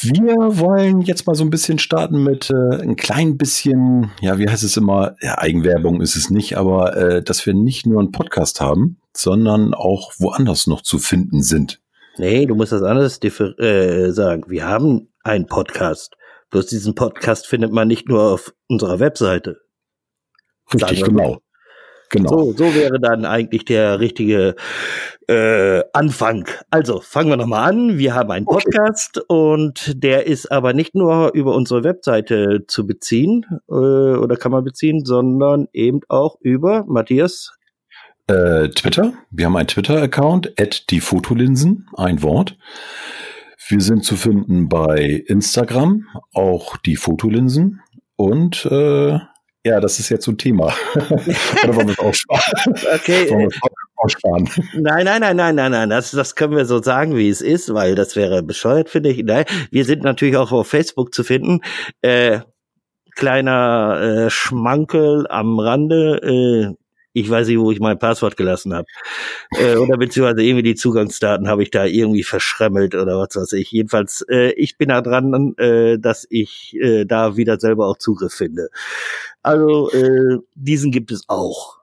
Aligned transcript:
Wir 0.00 0.36
wollen 0.58 1.00
jetzt 1.00 1.26
mal 1.26 1.34
so 1.34 1.44
ein 1.44 1.50
bisschen 1.50 1.78
starten 1.78 2.22
mit 2.22 2.50
äh, 2.50 2.76
ein 2.82 2.94
klein 2.94 3.36
bisschen, 3.36 4.12
ja, 4.20 4.38
wie 4.38 4.48
heißt 4.48 4.62
es 4.62 4.76
immer? 4.76 5.16
Ja, 5.20 5.38
Eigenwerbung 5.38 6.00
ist 6.00 6.14
es 6.14 6.30
nicht, 6.30 6.56
aber 6.56 6.96
äh, 6.96 7.22
dass 7.22 7.44
wir 7.46 7.54
nicht 7.54 7.86
nur 7.86 7.98
einen 7.98 8.12
Podcast 8.12 8.60
haben, 8.60 9.00
sondern 9.12 9.74
auch 9.74 10.12
woanders 10.18 10.68
noch 10.68 10.82
zu 10.82 10.98
finden 10.98 11.42
sind. 11.42 11.80
Nee, 12.16 12.46
du 12.46 12.54
musst 12.54 12.72
das 12.72 12.82
anders 12.82 13.20
äh, 13.22 14.10
sagen. 14.10 14.44
Wir 14.48 14.66
haben 14.66 15.08
einen 15.22 15.46
Podcast. 15.46 16.16
Bloß 16.50 16.66
diesen 16.66 16.94
Podcast 16.94 17.46
findet 17.46 17.72
man 17.72 17.88
nicht 17.88 18.08
nur 18.08 18.22
auf 18.34 18.54
unserer 18.68 19.00
Webseite. 19.00 19.60
Richtig, 20.72 21.02
genau. 21.02 21.40
Genau. 22.10 22.28
So, 22.28 22.52
so 22.52 22.74
wäre 22.74 22.98
dann 23.00 23.24
eigentlich 23.24 23.64
der 23.64 24.00
richtige 24.00 24.54
äh, 25.28 25.82
Anfang. 25.92 26.48
Also 26.70 27.00
fangen 27.00 27.28
wir 27.28 27.36
nochmal 27.36 27.68
an. 27.68 27.98
Wir 27.98 28.14
haben 28.14 28.30
einen 28.30 28.46
Podcast 28.46 29.18
okay. 29.18 29.26
und 29.28 30.02
der 30.02 30.26
ist 30.26 30.50
aber 30.50 30.72
nicht 30.72 30.94
nur 30.94 31.32
über 31.34 31.54
unsere 31.54 31.84
Webseite 31.84 32.64
zu 32.66 32.86
beziehen 32.86 33.44
äh, 33.68 33.72
oder 33.72 34.36
kann 34.36 34.52
man 34.52 34.64
beziehen, 34.64 35.04
sondern 35.04 35.68
eben 35.72 36.00
auch 36.08 36.38
über 36.40 36.84
Matthias. 36.86 37.52
Äh, 38.26 38.68
Twitter. 38.70 39.12
Wir 39.30 39.46
haben 39.46 39.56
einen 39.56 39.68
Twitter-Account, 39.68 40.60
at 40.60 40.90
die 40.90 41.00
Fotolinsen, 41.00 41.88
ein 41.96 42.22
Wort. 42.22 42.56
Wir 43.68 43.80
sind 43.80 44.04
zu 44.04 44.16
finden 44.16 44.68
bei 44.68 45.24
Instagram, 45.26 46.06
auch 46.32 46.78
die 46.78 46.96
Fotolinsen 46.96 47.82
und 48.16 48.64
äh, 48.66 49.18
ja, 49.68 49.80
das 49.80 49.98
ist 49.98 50.08
jetzt 50.08 50.24
so 50.24 50.32
ein 50.32 50.38
Thema. 50.38 50.74
Oder 50.94 51.76
wollen 51.76 51.88
wir 51.88 51.92
es 51.92 51.98
aussparen? 51.98 52.74
Okay. 52.94 53.30
Wollen 53.30 53.50
wir 53.50 53.60
aussparen? 53.96 54.48
Nein, 54.74 55.04
nein, 55.04 55.20
nein, 55.20 55.36
nein, 55.36 55.54
nein, 55.54 55.72
nein. 55.72 55.90
Das, 55.90 56.10
das 56.10 56.34
können 56.34 56.56
wir 56.56 56.64
so 56.64 56.82
sagen, 56.82 57.16
wie 57.16 57.28
es 57.28 57.42
ist, 57.42 57.72
weil 57.74 57.94
das 57.94 58.16
wäre 58.16 58.42
bescheuert, 58.42 58.88
finde 58.88 59.10
ich. 59.10 59.22
Nein, 59.22 59.44
wir 59.70 59.84
sind 59.84 60.02
natürlich 60.02 60.36
auch 60.36 60.52
auf 60.52 60.68
Facebook 60.68 61.12
zu 61.12 61.22
finden. 61.22 61.60
Äh, 62.00 62.40
kleiner 63.14 64.00
äh, 64.00 64.30
Schmankel 64.30 65.26
am 65.28 65.58
Rande. 65.58 66.74
Äh, 66.74 66.77
ich 67.20 67.30
weiß 67.30 67.48
nicht, 67.48 67.58
wo 67.58 67.70
ich 67.70 67.80
mein 67.80 67.98
Passwort 67.98 68.36
gelassen 68.36 68.74
habe. 68.74 68.86
Äh, 69.58 69.76
oder 69.76 69.96
beziehungsweise 69.96 70.42
irgendwie 70.42 70.62
die 70.62 70.74
Zugangsdaten 70.74 71.48
habe 71.48 71.62
ich 71.62 71.70
da 71.70 71.84
irgendwie 71.84 72.22
verschremmelt 72.22 72.94
oder 72.94 73.18
was 73.18 73.36
weiß 73.36 73.52
ich. 73.54 73.70
Jedenfalls, 73.72 74.24
äh, 74.28 74.52
ich 74.52 74.78
bin 74.78 74.88
da 74.88 75.00
dran, 75.00 75.54
äh, 75.58 75.98
dass 75.98 76.26
ich 76.30 76.76
äh, 76.80 77.04
da 77.04 77.36
wieder 77.36 77.58
selber 77.58 77.86
auch 77.86 77.98
Zugriff 77.98 78.32
finde. 78.32 78.68
Also 79.42 79.90
äh, 79.92 80.38
diesen 80.54 80.90
gibt 80.90 81.10
es 81.10 81.24
auch. 81.28 81.77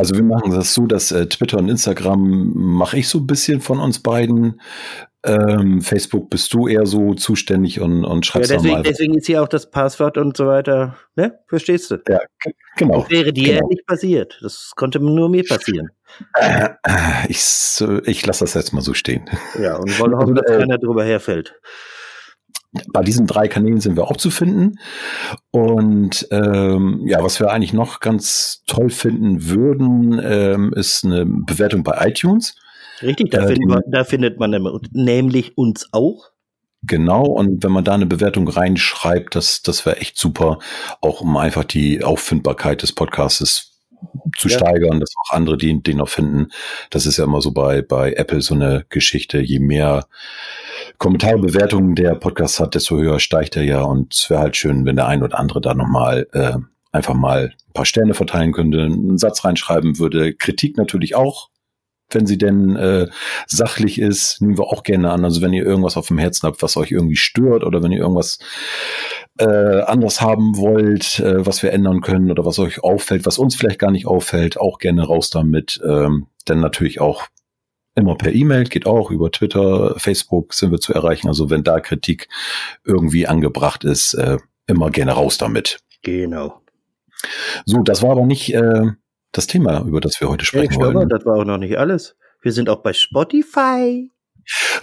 Also 0.00 0.14
wir 0.14 0.22
machen 0.22 0.50
das 0.52 0.72
so, 0.72 0.86
dass 0.86 1.12
äh, 1.12 1.26
Twitter 1.26 1.58
und 1.58 1.68
Instagram 1.68 2.52
mache 2.54 2.98
ich 2.98 3.06
so 3.06 3.18
ein 3.18 3.26
bisschen 3.26 3.60
von 3.60 3.78
uns 3.80 3.98
beiden. 3.98 4.58
Ähm, 5.26 5.82
Facebook 5.82 6.30
bist 6.30 6.54
du 6.54 6.68
eher 6.68 6.86
so 6.86 7.12
zuständig 7.12 7.82
und, 7.82 8.06
und 8.06 8.24
schreibst 8.24 8.50
ja, 8.50 8.56
deswegen, 8.56 8.74
mal. 8.76 8.82
Deswegen 8.82 9.18
ist 9.18 9.26
hier 9.26 9.42
auch 9.42 9.48
das 9.48 9.70
Passwort 9.70 10.16
und 10.16 10.38
so 10.38 10.46
weiter. 10.46 10.96
Ne? 11.16 11.38
Verstehst 11.48 11.90
du? 11.90 11.98
Ja, 12.08 12.20
genau. 12.78 13.02
Das 13.02 13.10
wäre 13.10 13.30
dir 13.30 13.56
genau. 13.56 13.68
nicht 13.68 13.84
passiert. 13.84 14.38
Das 14.40 14.72
konnte 14.74 15.00
nur 15.00 15.28
mir 15.28 15.44
passieren. 15.44 15.90
Äh, 16.34 16.70
ich 17.28 17.38
ich 18.06 18.26
lasse 18.26 18.44
das 18.44 18.54
jetzt 18.54 18.72
mal 18.72 18.80
so 18.80 18.94
stehen. 18.94 19.28
Ja, 19.60 19.76
und 19.76 20.00
wollen 20.00 20.16
hoffen, 20.16 20.34
dass 20.34 20.46
keiner 20.46 20.78
drüber 20.78 21.04
herfällt. 21.04 21.60
Bei 22.92 23.02
diesen 23.02 23.26
drei 23.26 23.48
Kanälen 23.48 23.80
sind 23.80 23.96
wir 23.96 24.04
auch 24.04 24.16
zu 24.16 24.30
finden. 24.30 24.78
Und 25.50 26.28
ähm, 26.30 27.02
ja, 27.06 27.22
was 27.22 27.40
wir 27.40 27.50
eigentlich 27.50 27.72
noch 27.72 28.00
ganz 28.00 28.62
toll 28.66 28.90
finden 28.90 29.48
würden, 29.48 30.20
ähm, 30.22 30.72
ist 30.74 31.04
eine 31.04 31.26
Bewertung 31.26 31.82
bei 31.82 32.06
iTunes. 32.08 32.54
Richtig, 33.02 33.30
da, 33.30 33.44
äh, 33.44 33.46
findet, 33.48 33.68
man, 33.68 33.82
da 33.88 34.04
findet 34.04 34.38
man 34.38 34.80
nämlich 34.92 35.56
uns 35.58 35.88
auch. 35.92 36.30
Genau, 36.82 37.24
und 37.24 37.62
wenn 37.62 37.72
man 37.72 37.84
da 37.84 37.94
eine 37.94 38.06
Bewertung 38.06 38.48
reinschreibt, 38.48 39.34
das, 39.34 39.60
das 39.62 39.84
wäre 39.84 39.98
echt 39.98 40.16
super, 40.16 40.58
auch 41.02 41.20
um 41.20 41.36
einfach 41.36 41.64
die 41.64 42.02
Auffindbarkeit 42.02 42.82
des 42.82 42.92
Podcasts 42.92 43.70
zu 44.36 44.48
ja. 44.48 44.56
steigern, 44.56 45.00
dass 45.00 45.12
auch 45.16 45.34
andere 45.34 45.58
den, 45.58 45.82
den 45.82 45.98
noch 45.98 46.08
finden. 46.08 46.48
Das 46.88 47.04
ist 47.04 47.18
ja 47.18 47.24
immer 47.24 47.42
so 47.42 47.52
bei, 47.52 47.82
bei 47.82 48.12
Apple 48.14 48.40
so 48.40 48.54
eine 48.54 48.86
Geschichte. 48.88 49.40
Je 49.40 49.58
mehr 49.58 50.06
Kommentarbewertungen 51.00 51.94
der 51.94 52.14
Podcast 52.14 52.60
hat, 52.60 52.74
desto 52.74 52.96
höher 52.96 53.18
steigt 53.18 53.56
er 53.56 53.64
ja. 53.64 53.82
Und 53.82 54.14
es 54.14 54.30
wäre 54.30 54.40
halt 54.40 54.56
schön, 54.56 54.84
wenn 54.84 54.96
der 54.96 55.08
ein 55.08 55.22
oder 55.22 55.38
andere 55.38 55.60
da 55.60 55.74
nochmal 55.74 56.28
äh, 56.32 56.58
einfach 56.92 57.14
mal 57.14 57.54
ein 57.68 57.72
paar 57.72 57.86
Sterne 57.86 58.14
verteilen 58.14 58.52
könnte, 58.52 58.82
einen 58.82 59.18
Satz 59.18 59.44
reinschreiben 59.44 59.98
würde. 59.98 60.34
Kritik 60.34 60.76
natürlich 60.76 61.16
auch 61.16 61.48
wenn 62.12 62.26
sie 62.26 62.38
denn 62.38 62.76
äh, 62.76 63.08
sachlich 63.46 64.00
ist, 64.00 64.40
nehmen 64.40 64.58
wir 64.58 64.64
auch 64.64 64.82
gerne 64.82 65.10
an. 65.10 65.24
Also 65.24 65.42
wenn 65.42 65.52
ihr 65.52 65.64
irgendwas 65.64 65.96
auf 65.96 66.08
dem 66.08 66.18
Herzen 66.18 66.46
habt, 66.46 66.62
was 66.62 66.76
euch 66.76 66.90
irgendwie 66.90 67.16
stört 67.16 67.64
oder 67.64 67.82
wenn 67.82 67.92
ihr 67.92 68.00
irgendwas 68.00 68.38
äh, 69.38 69.80
anders 69.82 70.20
haben 70.20 70.56
wollt, 70.56 71.20
äh, 71.20 71.46
was 71.46 71.62
wir 71.62 71.72
ändern 71.72 72.00
können 72.00 72.30
oder 72.30 72.44
was 72.44 72.58
euch 72.58 72.82
auffällt, 72.82 73.26
was 73.26 73.38
uns 73.38 73.54
vielleicht 73.54 73.78
gar 73.78 73.90
nicht 73.90 74.06
auffällt, 74.06 74.58
auch 74.58 74.78
gerne 74.78 75.04
raus 75.04 75.30
damit. 75.30 75.80
Ähm, 75.86 76.26
denn 76.48 76.60
natürlich 76.60 77.00
auch 77.00 77.26
immer 77.94 78.16
per 78.16 78.32
E-Mail, 78.32 78.64
geht 78.64 78.86
auch 78.86 79.10
über 79.10 79.30
Twitter, 79.30 79.94
Facebook 79.98 80.54
sind 80.54 80.70
wir 80.70 80.78
zu 80.78 80.92
erreichen. 80.92 81.28
Also 81.28 81.50
wenn 81.50 81.64
da 81.64 81.80
Kritik 81.80 82.28
irgendwie 82.84 83.26
angebracht 83.26 83.84
ist, 83.84 84.14
äh, 84.14 84.38
immer 84.66 84.90
gerne 84.90 85.12
raus 85.12 85.38
damit. 85.38 85.80
Genau. 86.02 86.60
So, 87.66 87.82
das 87.82 88.02
war 88.02 88.12
aber 88.12 88.26
nicht 88.26 88.54
äh, 88.54 88.86
das 89.32 89.46
Thema, 89.46 89.84
über 89.86 90.00
das 90.00 90.20
wir 90.20 90.28
heute 90.28 90.44
sprechen 90.44 90.80
ja, 90.80 90.94
wollen. 90.94 91.08
Das 91.08 91.24
war 91.26 91.38
auch 91.40 91.44
noch 91.44 91.58
nicht 91.58 91.78
alles. 91.78 92.16
Wir 92.42 92.52
sind 92.52 92.68
auch 92.70 92.82
bei 92.82 92.92
Spotify. 92.92 94.10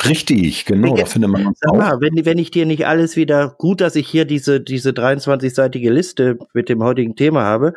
Richtig, 0.06 0.66
genau, 0.66 0.96
da 0.96 1.06
findet 1.06 1.32
man 1.32 1.48
uns 1.48 1.60
auch. 1.68 1.76
Mal, 1.76 2.00
wenn, 2.00 2.26
wenn 2.26 2.38
ich 2.38 2.52
dir 2.52 2.66
nicht 2.66 2.86
alles 2.88 3.16
wieder, 3.16 3.56
gut, 3.58 3.82
dass 3.82 3.96
ich 3.96 4.08
hier 4.08 4.24
diese, 4.24 4.62
diese 4.62 4.92
23-seitige 4.92 5.90
Liste 5.92 6.38
mit 6.54 6.70
dem 6.70 6.84
heutigen 6.84 7.16
Thema 7.16 7.44
habe, 7.44 7.74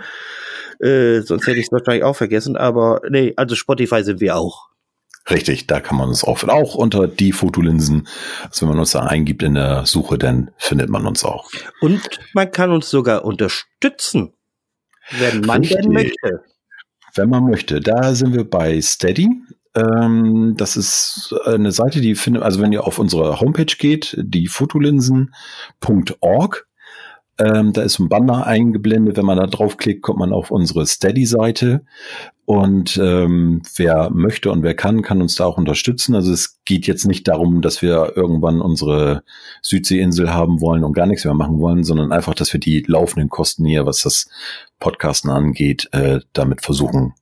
äh, 0.79 1.21
sonst 1.23 1.47
hätte 1.47 1.59
ich 1.59 1.67
es 1.67 1.73
wahrscheinlich 1.73 2.05
auch 2.05 2.17
vergessen, 2.17 2.57
aber 2.57 3.01
nee, 3.09 3.33
also 3.37 3.57
Spotify 3.57 4.05
sind 4.05 4.21
wir 4.21 4.37
auch. 4.37 4.70
Richtig, 5.29 5.67
da 5.67 5.81
kann 5.81 5.99
man 5.99 6.09
uns 6.09 6.25
auch, 6.25 6.43
auch 6.45 6.75
unter 6.75 7.07
die 7.07 7.33
Fotolinsen, 7.33 8.09
also 8.43 8.63
wenn 8.63 8.71
man 8.71 8.81
uns 8.81 8.93
da 8.93 9.05
eingibt 9.05 9.43
in 9.43 9.55
der 9.55 9.87
Suche, 9.87 10.19
dann 10.19 10.51
findet 10.57 10.89
man 10.89 11.07
uns 11.07 11.25
auch. 11.25 11.51
Und 11.81 12.01
man 12.33 12.51
kann 12.51 12.71
uns 12.71 12.91
sogar 12.91 13.25
unterstützen, 13.25 14.33
wenn 15.19 15.43
man 15.43 15.61
Richtig. 15.61 15.83
denn 15.83 15.93
möchte. 15.93 16.43
Wenn 17.15 17.29
man 17.29 17.45
möchte. 17.45 17.81
Da 17.81 18.15
sind 18.15 18.35
wir 18.35 18.49
bei 18.49 18.81
Steady. 18.81 19.29
Ähm, 19.75 20.55
das 20.57 20.77
ist 20.77 21.35
eine 21.45 21.73
Seite, 21.73 22.01
die 22.01 22.15
findet, 22.15 22.43
also 22.43 22.61
wenn 22.61 22.73
ihr 22.73 22.87
auf 22.87 22.99
unsere 22.99 23.41
Homepage 23.41 23.77
geht, 23.79 24.17
die 24.19 24.47
fotolinsen.org, 24.47 26.67
ähm, 27.39 27.73
da 27.73 27.83
ist 27.83 27.99
ein 27.99 28.09
Banner 28.09 28.47
eingeblendet. 28.47 29.17
Wenn 29.17 29.25
man 29.25 29.39
da 29.39 29.47
draufklickt, 29.47 30.03
kommt 30.03 30.19
man 30.19 30.33
auf 30.33 30.51
unsere 30.51 30.87
Steady-Seite. 30.87 31.85
Und 32.50 32.99
ähm, 33.00 33.62
wer 33.77 34.11
möchte 34.11 34.50
und 34.50 34.65
wer 34.65 34.75
kann, 34.75 35.03
kann 35.03 35.22
uns 35.22 35.37
da 35.37 35.44
auch 35.44 35.56
unterstützen. 35.56 36.16
Also 36.16 36.33
es 36.33 36.59
geht 36.65 36.89
jetzt 36.89 37.07
nicht 37.07 37.28
darum, 37.28 37.63
dass 37.63 37.80
wir 37.80 38.15
irgendwann 38.16 38.60
unsere 38.60 39.22
Südseeinsel 39.63 40.34
haben 40.34 40.60
wollen 40.60 40.83
und 40.83 40.92
gar 40.92 41.07
nichts 41.07 41.25
mehr 41.25 41.34
machen 41.34 41.60
wollen, 41.60 41.84
sondern 41.84 42.10
einfach, 42.10 42.34
dass 42.34 42.53
wir 42.53 42.59
die 42.59 42.83
laufenden 42.89 43.28
Kosten 43.28 43.65
hier, 43.65 43.86
was 43.86 44.03
das 44.03 44.28
Podcasten 44.80 45.30
angeht, 45.30 45.91
äh, 45.92 46.22
damit 46.33 46.63
versuchen 46.63 47.15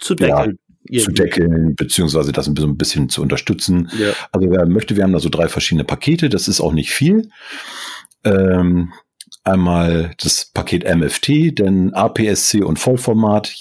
zu 0.00 0.14
deckeln. 0.14 0.58
Ja, 0.90 1.02
zu 1.02 1.12
deckeln, 1.12 1.74
beziehungsweise 1.74 2.32
das 2.32 2.46
ein 2.46 2.76
bisschen, 2.76 3.08
zu 3.08 3.22
unterstützen. 3.22 3.90
Ja. 3.98 4.12
Also 4.32 4.50
wer 4.50 4.66
möchte, 4.66 4.96
wir 4.96 5.04
haben 5.04 5.14
da 5.14 5.18
so 5.18 5.30
drei 5.30 5.48
verschiedene 5.48 5.84
Pakete, 5.84 6.28
das 6.28 6.46
ist 6.46 6.60
auch 6.60 6.74
nicht 6.74 6.90
viel. 6.90 7.30
Ähm, 8.22 8.92
einmal 9.48 10.12
das 10.22 10.50
Paket 10.52 10.84
MFT, 10.84 11.58
denn 11.58 11.94
APS-C 11.94 12.62
und 12.62 12.78
Vollformat, 12.78 13.52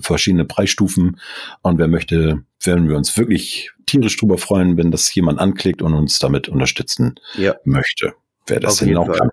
verschiedene 0.00 0.44
Preisstufen. 0.44 1.20
Und 1.62 1.78
wer 1.78 1.88
möchte, 1.88 2.44
werden 2.62 2.88
wir 2.88 2.96
uns 2.96 3.16
wirklich 3.16 3.72
tierisch 3.86 4.16
drüber 4.16 4.38
freuen, 4.38 4.76
wenn 4.76 4.90
das 4.90 5.14
jemand 5.14 5.38
anklickt 5.38 5.82
und 5.82 5.94
uns 5.94 6.18
damit 6.18 6.48
unterstützen 6.48 7.16
ja. 7.34 7.54
möchte. 7.64 8.14
Wer 8.46 8.60
das 8.60 8.76
denn 8.76 8.96
auch 8.96 9.10
kann. 9.10 9.30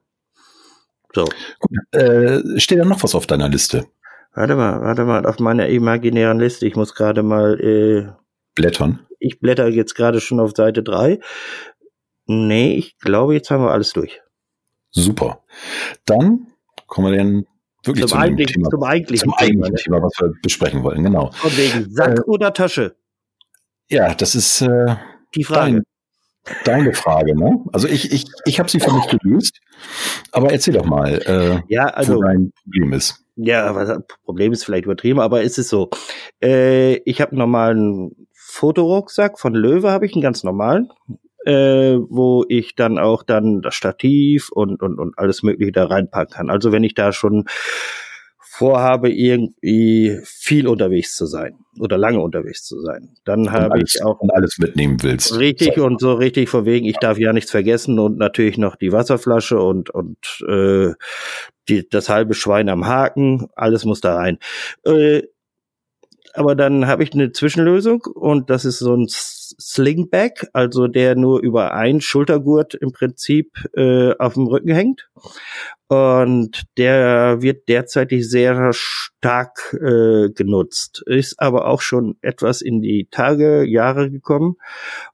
So. 1.14 1.26
Gut, 1.60 2.02
äh, 2.02 2.60
steht 2.60 2.80
da 2.80 2.86
noch 2.86 3.04
was 3.04 3.16
auf 3.16 3.28
deiner 3.28 3.50
Liste? 3.50 3.88
Warte 4.34 4.56
mal, 4.56 4.82
warte 4.82 5.06
mal, 5.06 5.26
auf 5.26 5.40
meiner 5.40 5.68
imaginären 5.68 6.40
Liste. 6.40 6.68
Ich 6.68 6.76
muss 6.76 6.94
gerade 6.94 7.24
mal 7.24 7.60
äh, 7.60 8.12
blättern. 8.56 9.06
Ich 9.20 9.40
blätter 9.40 9.68
jetzt 9.68 9.96
gerade 9.96 10.22
schon 10.22 10.40
auf 10.40 10.52
Seite 10.56 10.84
3. 10.84 11.20
Nee, 12.28 12.76
ich 12.76 12.98
glaube, 13.00 13.34
jetzt 13.34 13.50
haben 13.50 13.64
wir 13.64 13.72
alles 13.72 13.92
durch. 13.92 14.22
Super. 14.92 15.44
Dann 16.06 16.48
kommen 16.88 17.12
wir 17.12 17.18
dann 17.18 17.46
wirklich 17.84 18.08
zum, 18.08 18.20
zum 18.20 18.38
Thema. 18.38 18.70
Zum 18.70 18.84
eigentlichen, 18.84 19.30
zum 19.30 19.34
eigentlichen 19.34 19.34
Thema, 19.38 19.70
ne? 19.70 19.76
Thema, 19.76 20.02
was 20.02 20.14
wir 20.20 20.34
besprechen 20.42 20.84
wollen, 20.84 21.04
genau. 21.04 21.32
Von 21.34 21.52
wegen 21.58 21.92
Sack 21.92 22.20
äh, 22.20 22.22
oder 22.22 22.54
Tasche? 22.54 22.96
Ja, 23.90 24.14
das 24.14 24.36
ist 24.36 24.62
äh, 24.62 24.96
die 25.36 25.44
Frage. 25.44 25.74
Dein, 25.74 25.84
deine 26.66 26.94
Frage, 26.94 27.38
ne? 27.38 27.64
Also 27.74 27.88
ich, 27.88 28.12
ich, 28.12 28.26
ich 28.46 28.60
habe 28.60 28.70
sie 28.70 28.80
für 28.80 28.92
mich 28.92 29.08
gelöst, 29.08 29.60
aber 30.32 30.52
erzähl 30.52 30.74
doch 30.74 30.86
mal, 30.86 31.22
äh, 31.26 31.62
ja, 31.74 31.86
also, 31.86 32.16
wo 32.16 32.22
dein 32.22 32.52
Problem 32.64 32.94
ist. 32.94 33.24
Ja, 33.36 33.74
was, 33.74 33.98
Problem 34.26 34.52
ist 34.52 34.66
vielleicht 34.66 34.86
übertrieben, 34.86 35.20
aber 35.20 35.44
ist 35.44 35.58
es 35.58 35.70
so. 35.70 35.90
Äh, 36.42 36.96
ich 37.10 37.22
habe 37.22 37.32
einen 37.32 37.40
normalen 37.40 38.28
Fotorucksack 38.34 39.40
von 39.40 39.54
Löwe, 39.54 39.92
habe 39.92 40.06
ich 40.06 40.14
einen 40.14 40.22
ganz 40.22 40.44
normalen, 40.44 40.90
äh, 41.50 41.98
wo 42.10 42.46
ich 42.48 42.76
dann 42.76 43.00
auch 43.00 43.24
dann 43.24 43.62
das 43.62 43.74
Stativ 43.74 44.50
und, 44.52 44.84
und, 44.84 45.00
und 45.00 45.18
alles 45.18 45.42
Mögliche 45.42 45.72
da 45.72 45.86
reinpacken 45.86 46.36
kann. 46.36 46.50
Also 46.52 46.72
wenn 46.72 46.84
ich 46.84 46.94
da 46.94 47.12
schon 47.12 47.46
vorhabe, 48.40 49.10
irgendwie 49.10 50.20
viel 50.24 50.68
unterwegs 50.68 51.16
zu 51.16 51.26
sein 51.26 51.56
oder 51.80 51.98
lange 51.98 52.20
unterwegs 52.20 52.66
zu 52.66 52.82
sein. 52.82 53.16
Dann 53.24 53.52
habe 53.52 53.82
ich 53.82 54.04
auch 54.04 54.20
und 54.20 54.32
alles 54.34 54.58
mitnehmen 54.60 54.98
willst. 55.02 55.40
Richtig 55.40 55.76
so. 55.76 55.86
und 55.86 56.00
so 56.00 56.14
richtig 56.14 56.50
vor 56.50 56.66
wegen, 56.66 56.86
ich 56.86 56.98
darf 56.98 57.18
ja 57.18 57.32
nichts 57.32 57.52
vergessen 57.52 58.00
und 58.00 58.18
natürlich 58.18 58.58
noch 58.58 58.76
die 58.76 58.92
Wasserflasche 58.92 59.60
und 59.60 59.90
und 59.90 60.18
äh, 60.48 60.94
die, 61.70 61.88
das 61.90 62.10
halbe 62.10 62.34
Schwein 62.34 62.70
am 62.70 62.86
Haken, 62.86 63.48
alles 63.56 63.86
muss 63.86 64.02
da 64.02 64.16
rein. 64.16 64.40
Äh, 64.84 65.24
aber 66.34 66.56
dann 66.56 66.88
habe 66.88 67.04
ich 67.04 67.14
eine 67.14 67.32
Zwischenlösung 67.32 68.02
und 68.02 68.50
das 68.50 68.66
ist 68.66 68.80
so 68.80 68.96
ein 68.96 69.08
Slingback, 69.10 70.48
also 70.54 70.88
der 70.88 71.16
nur 71.16 71.42
über 71.42 71.74
ein 71.74 72.02
Schultergurt 72.02 72.76
im 72.76 72.92
Prinzip 72.92 73.52
äh, 73.76 74.14
auf 74.18 74.34
dem 74.36 74.48
Rücken 74.48 74.74
hängt. 74.74 75.10
Und 75.88 76.64
der 76.78 77.42
wird 77.42 77.68
derzeitig 77.68 78.30
sehr 78.30 78.72
stark 78.74 79.74
äh, 79.74 80.30
genutzt, 80.30 81.02
ist 81.08 81.40
aber 81.40 81.68
auch 81.68 81.82
schon 81.82 82.18
etwas 82.22 82.62
in 82.62 82.80
die 82.82 83.08
Tage, 83.10 83.64
Jahre 83.64 84.12
gekommen 84.12 84.56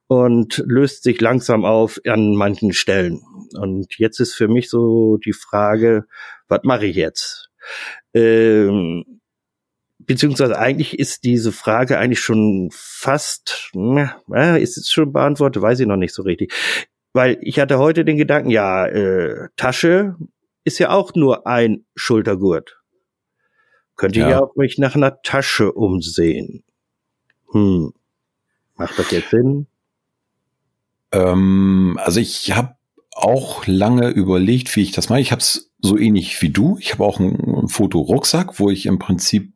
und 0.07 0.61
löst 0.67 1.03
sich 1.03 1.21
langsam 1.21 1.63
auf 1.63 1.99
an 2.05 2.35
manchen 2.35 2.73
Stellen. 2.73 3.21
Und 3.53 3.97
jetzt 3.97 4.19
ist 4.19 4.33
für 4.33 4.49
mich 4.49 4.69
so 4.69 5.17
die 5.17 5.33
Frage, 5.33 6.05
was 6.49 6.59
mache 6.63 6.87
ich 6.87 6.97
jetzt? 6.97 7.49
Ähm, 8.13 9.21
beziehungsweise 10.05 10.57
eigentlich 10.57 10.97
ist 10.99 11.23
diese 11.23 11.51
Frage 11.51 11.97
eigentlich 11.97 12.19
schon 12.19 12.69
fast, 12.71 13.69
na, 13.73 14.57
ist 14.57 14.77
es 14.77 14.89
schon 14.89 15.13
beantwortet, 15.13 15.61
weiß 15.61 15.79
ich 15.79 15.87
noch 15.87 15.97
nicht 15.97 16.13
so 16.13 16.23
richtig. 16.23 16.53
Weil 17.13 17.37
ich 17.41 17.59
hatte 17.59 17.79
heute 17.79 18.03
den 18.03 18.17
Gedanken, 18.17 18.49
ja, 18.49 18.85
äh, 18.85 19.49
Tasche 19.55 20.15
ist 20.63 20.79
ja 20.79 20.89
auch 20.89 21.13
nur 21.15 21.47
ein 21.47 21.85
Schultergurt. 21.95 22.81
Könnte 23.95 24.19
ja. 24.19 24.29
ich 24.29 24.35
auch 24.35 24.55
mich 24.55 24.77
nach 24.77 24.95
einer 24.95 25.21
Tasche 25.21 25.71
umsehen. 25.71 26.63
Hm. 27.51 27.93
Macht 28.75 28.99
das 28.99 29.11
jetzt 29.11 29.29
Sinn? 29.29 29.67
Ähm, 31.13 31.97
also 32.03 32.19
ich 32.19 32.51
habe 32.53 32.75
auch 33.11 33.65
lange 33.65 34.09
überlegt, 34.09 34.75
wie 34.75 34.81
ich 34.81 34.91
das 34.91 35.07
mache. 35.07 35.21
Ich 35.21 35.31
habe 35.31 35.39
es 35.39 35.71
so 35.79 35.97
ähnlich 35.97 36.41
wie 36.41 36.49
du. 36.49 36.77
Ich 36.79 36.91
habe 36.91 37.05
auch 37.05 37.19
einen 37.19 37.69
Fotorucksack, 37.69 38.59
wo 38.59 38.69
ich 38.69 38.85
im 38.87 38.99
Prinzip 38.99 39.54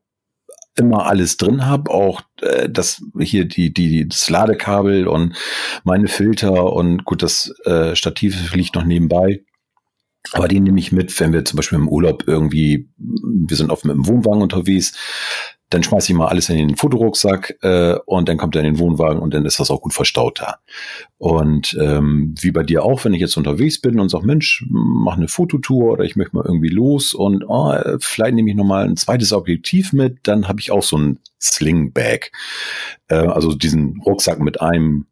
immer 0.79 1.05
alles 1.05 1.37
drin 1.37 1.65
habe, 1.65 1.91
auch 1.91 2.21
äh, 2.41 2.69
das 2.69 3.01
hier 3.19 3.45
die 3.45 3.73
die 3.73 4.07
das 4.07 4.29
Ladekabel 4.29 5.07
und 5.07 5.35
meine 5.83 6.07
Filter 6.07 6.73
und 6.73 7.05
gut 7.05 7.21
das 7.21 7.53
äh, 7.65 7.95
Stativ 7.95 8.53
liegt 8.55 8.75
noch 8.75 8.85
nebenbei. 8.85 9.43
Aber 10.33 10.47
die 10.47 10.59
nehme 10.59 10.79
ich 10.79 10.91
mit, 10.91 11.17
wenn 11.19 11.33
wir 11.33 11.45
zum 11.45 11.57
Beispiel 11.57 11.77
im 11.77 11.87
Urlaub 11.87 12.23
irgendwie, 12.27 12.89
wir 12.97 13.55
sind 13.55 13.71
oft 13.71 13.85
mit 13.85 13.95
dem 13.95 14.07
Wohnwagen 14.07 14.41
unterwegs, 14.41 14.93
dann 15.69 15.83
schmeiße 15.83 16.12
ich 16.12 16.18
mal 16.18 16.27
alles 16.27 16.50
in 16.50 16.57
den 16.57 16.75
Fotorucksack 16.75 17.57
äh, 17.62 17.95
und 18.06 18.27
dann 18.27 18.38
kommt 18.38 18.56
er 18.56 18.63
in 18.63 18.74
den 18.74 18.80
Wohnwagen 18.80 19.19
und 19.19 19.33
dann 19.33 19.45
ist 19.45 19.60
das 19.60 19.69
auch 19.69 19.81
gut 19.81 19.94
verstaut 19.94 20.42
da. 20.42 20.56
Und 21.18 21.77
ähm, 21.80 22.33
wie 22.39 22.51
bei 22.51 22.63
dir 22.63 22.83
auch, 22.83 23.06
wenn 23.06 23.13
ich 23.13 23.21
jetzt 23.21 23.38
unterwegs 23.38 23.80
bin 23.80 24.00
und 24.00 24.10
sage, 24.10 24.25
Mensch, 24.25 24.66
mach 24.69 25.18
eine 25.18 25.27
Fototour 25.27 25.94
oder 25.94 26.04
ich 26.06 26.16
möchte 26.16 26.36
mal 26.36 26.45
irgendwie 26.45 26.69
los 26.69 27.13
und 27.13 27.44
oh, 27.48 27.74
vielleicht 28.00 28.33
nehme 28.33 28.50
ich 28.50 28.56
nochmal 28.56 28.86
ein 28.86 28.98
zweites 28.98 29.31
Objektiv 29.31 29.94
mit, 29.94 30.19
dann 30.24 30.48
habe 30.48 30.60
ich 30.60 30.71
auch 30.71 30.83
so 30.83 30.98
ein 30.98 31.19
Slingbag. 31.39 32.31
Äh, 33.07 33.15
also 33.15 33.54
diesen 33.54 34.01
Rucksack 34.06 34.39
mit 34.39 34.62
einem 34.62 35.06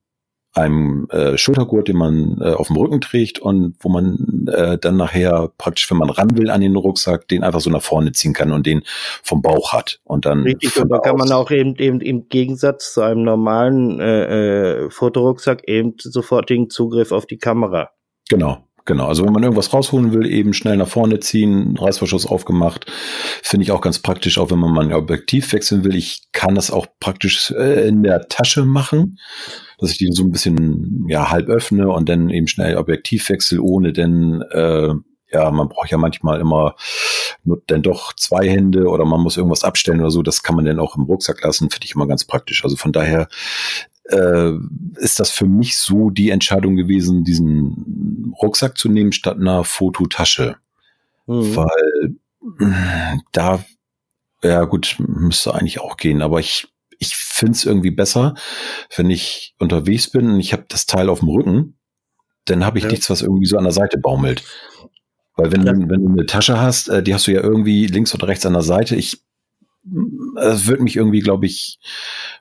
einem 0.58 1.08
äh, 1.10 1.38
Schultergurt, 1.38 1.88
den 1.88 1.98
man 1.98 2.38
äh, 2.42 2.54
auf 2.54 2.68
dem 2.68 2.78
Rücken 2.78 3.02
trägt 3.02 3.40
und 3.40 3.76
wo 3.80 3.90
man 3.90 4.48
äh, 4.52 4.78
dann 4.78 4.98
nachher 4.98 5.52
praktisch, 5.58 5.90
wenn 5.90 5.98
man 5.98 6.10
ran 6.10 6.38
will 6.38 6.50
an 6.50 6.62
den 6.62 6.76
Rucksack, 6.76 7.28
den 7.28 7.44
einfach 7.44 7.62
so 7.62 7.70
nach 7.70 7.82
vorne 7.82 8.12
ziehen 8.12 8.34
kann 8.34 8.52
und 8.52 8.66
den 8.66 8.84
vom 9.24 9.42
Bauch 9.42 9.74
hat. 9.74 10.00
Und 10.04 10.26
dann 10.26 10.44
Richtig, 10.44 10.78
und 10.82 10.90
da 10.90 11.00
kann 11.00 11.18
man 11.18 11.32
auch 11.32 11.52
eben, 11.52 11.76
eben 11.76 12.02
im 12.02 12.28
Gegensatz 12.30 12.94
zu 12.94 13.02
einem 13.02 13.24
normalen 13.24 14.00
äh, 14.00 14.86
äh, 14.86 14.90
Fotorucksack 14.90 15.68
eben 15.68 15.96
sofortigen 15.98 16.70
Zugriff 16.70 17.12
auf 17.12 17.26
die 17.26 17.38
Kamera. 17.38 17.92
Genau, 18.30 18.67
Genau, 18.88 19.08
also 19.08 19.26
wenn 19.26 19.34
man 19.34 19.44
irgendwas 19.44 19.74
rausholen 19.74 20.14
will, 20.14 20.26
eben 20.26 20.54
schnell 20.54 20.78
nach 20.78 20.88
vorne 20.88 21.20
ziehen, 21.20 21.76
Reißverschluss 21.78 22.26
aufgemacht, 22.26 22.86
finde 23.44 23.66
ich 23.66 23.72
auch 23.74 23.82
ganz 23.82 24.00
praktisch, 24.00 24.38
auch 24.38 24.50
wenn 24.50 24.60
man 24.60 24.72
mal 24.72 24.86
ein 24.86 24.94
Objektiv 24.94 25.52
wechseln 25.52 25.84
will. 25.84 25.94
Ich 25.94 26.22
kann 26.32 26.56
das 26.56 26.72
auch 26.72 26.88
praktisch 27.02 27.52
äh, 27.52 27.86
in 27.86 28.02
der 28.02 28.30
Tasche 28.30 28.64
machen, 28.64 29.20
dass 29.78 29.92
ich 29.92 29.98
die 29.98 30.08
so 30.14 30.24
ein 30.24 30.32
bisschen 30.32 31.06
ja 31.10 31.30
halb 31.30 31.50
öffne 31.50 31.90
und 31.90 32.08
dann 32.08 32.30
eben 32.30 32.48
schnell 32.48 32.78
Objektiv 32.78 33.28
wechsel, 33.28 33.60
ohne 33.60 33.92
denn 33.92 34.42
äh, 34.52 34.94
ja, 35.34 35.52
man 35.52 35.68
braucht 35.68 35.92
ja 35.92 35.98
manchmal 35.98 36.40
immer 36.40 36.76
nur 37.44 37.62
dann 37.68 37.82
doch 37.82 38.14
zwei 38.14 38.48
Hände 38.48 38.88
oder 38.88 39.04
man 39.04 39.20
muss 39.20 39.36
irgendwas 39.36 39.66
abstellen 39.66 40.00
oder 40.00 40.12
so. 40.12 40.22
Das 40.22 40.44
kann 40.44 40.56
man 40.56 40.64
dann 40.64 40.80
auch 40.80 40.96
im 40.96 41.04
Rucksack 41.04 41.44
lassen, 41.44 41.70
finde 41.70 41.86
ich 41.86 41.96
immer 41.96 42.08
ganz 42.08 42.24
praktisch. 42.24 42.64
Also 42.64 42.78
von 42.78 42.94
daher 42.94 43.28
äh, 44.10 44.54
ist 44.96 45.20
das 45.20 45.30
für 45.30 45.46
mich 45.46 45.78
so 45.78 46.10
die 46.10 46.30
Entscheidung 46.30 46.76
gewesen, 46.76 47.24
diesen 47.24 48.34
Rucksack 48.42 48.78
zu 48.78 48.90
nehmen 48.90 49.12
statt 49.12 49.38
einer 49.38 49.64
Fototasche. 49.64 50.58
Mhm. 51.26 51.56
Weil 51.56 52.16
äh, 52.60 53.18
da, 53.32 53.64
ja 54.44 54.64
gut, 54.66 54.96
müsste 55.00 55.54
eigentlich 55.54 55.82
auch 55.82 55.98
gehen, 55.98 56.22
aber 56.22 56.40
ich, 56.40 56.68
ich 57.00 57.16
finde 57.16 57.54
es 57.54 57.66
irgendwie 57.66 57.92
besser, 57.92 58.36
wenn 58.96 59.10
ich 59.10 59.56
unterwegs 59.60 60.10
bin 60.10 60.32
und 60.32 60.40
ich 60.40 60.54
habe 60.54 60.66
das 60.70 60.86
Teil 60.86 61.10
auf 61.10 61.20
dem 61.20 61.30
Rücken, 61.30 61.78
dann 62.46 62.66
habe 62.66 62.78
ich 62.78 62.86
ja. 62.86 62.92
nichts, 62.92 63.10
was 63.10 63.22
irgendwie 63.22 63.46
so 63.46 63.58
an 63.58 63.66
der 63.66 63.74
Seite 63.74 63.98
baumelt. 63.98 64.44
Weil 65.36 65.52
wenn, 65.52 65.66
ja. 65.66 65.74
wenn 65.74 66.06
du 66.06 66.12
eine 66.12 66.26
Tasche 66.26 66.60
hast, 66.60 66.88
äh, 66.88 67.04
die 67.04 67.14
hast 67.14 67.28
du 67.28 67.34
ja 67.34 67.44
irgendwie 67.44 67.88
links 67.88 68.14
oder 68.16 68.28
rechts 68.28 68.46
an 68.46 68.54
der 68.54 68.64
Seite. 68.64 68.96
Ich, 68.96 69.22
das 70.36 70.66
wird 70.66 70.80
mich 70.80 70.96
irgendwie, 70.96 71.20
glaube 71.20 71.46
ich, 71.46 71.80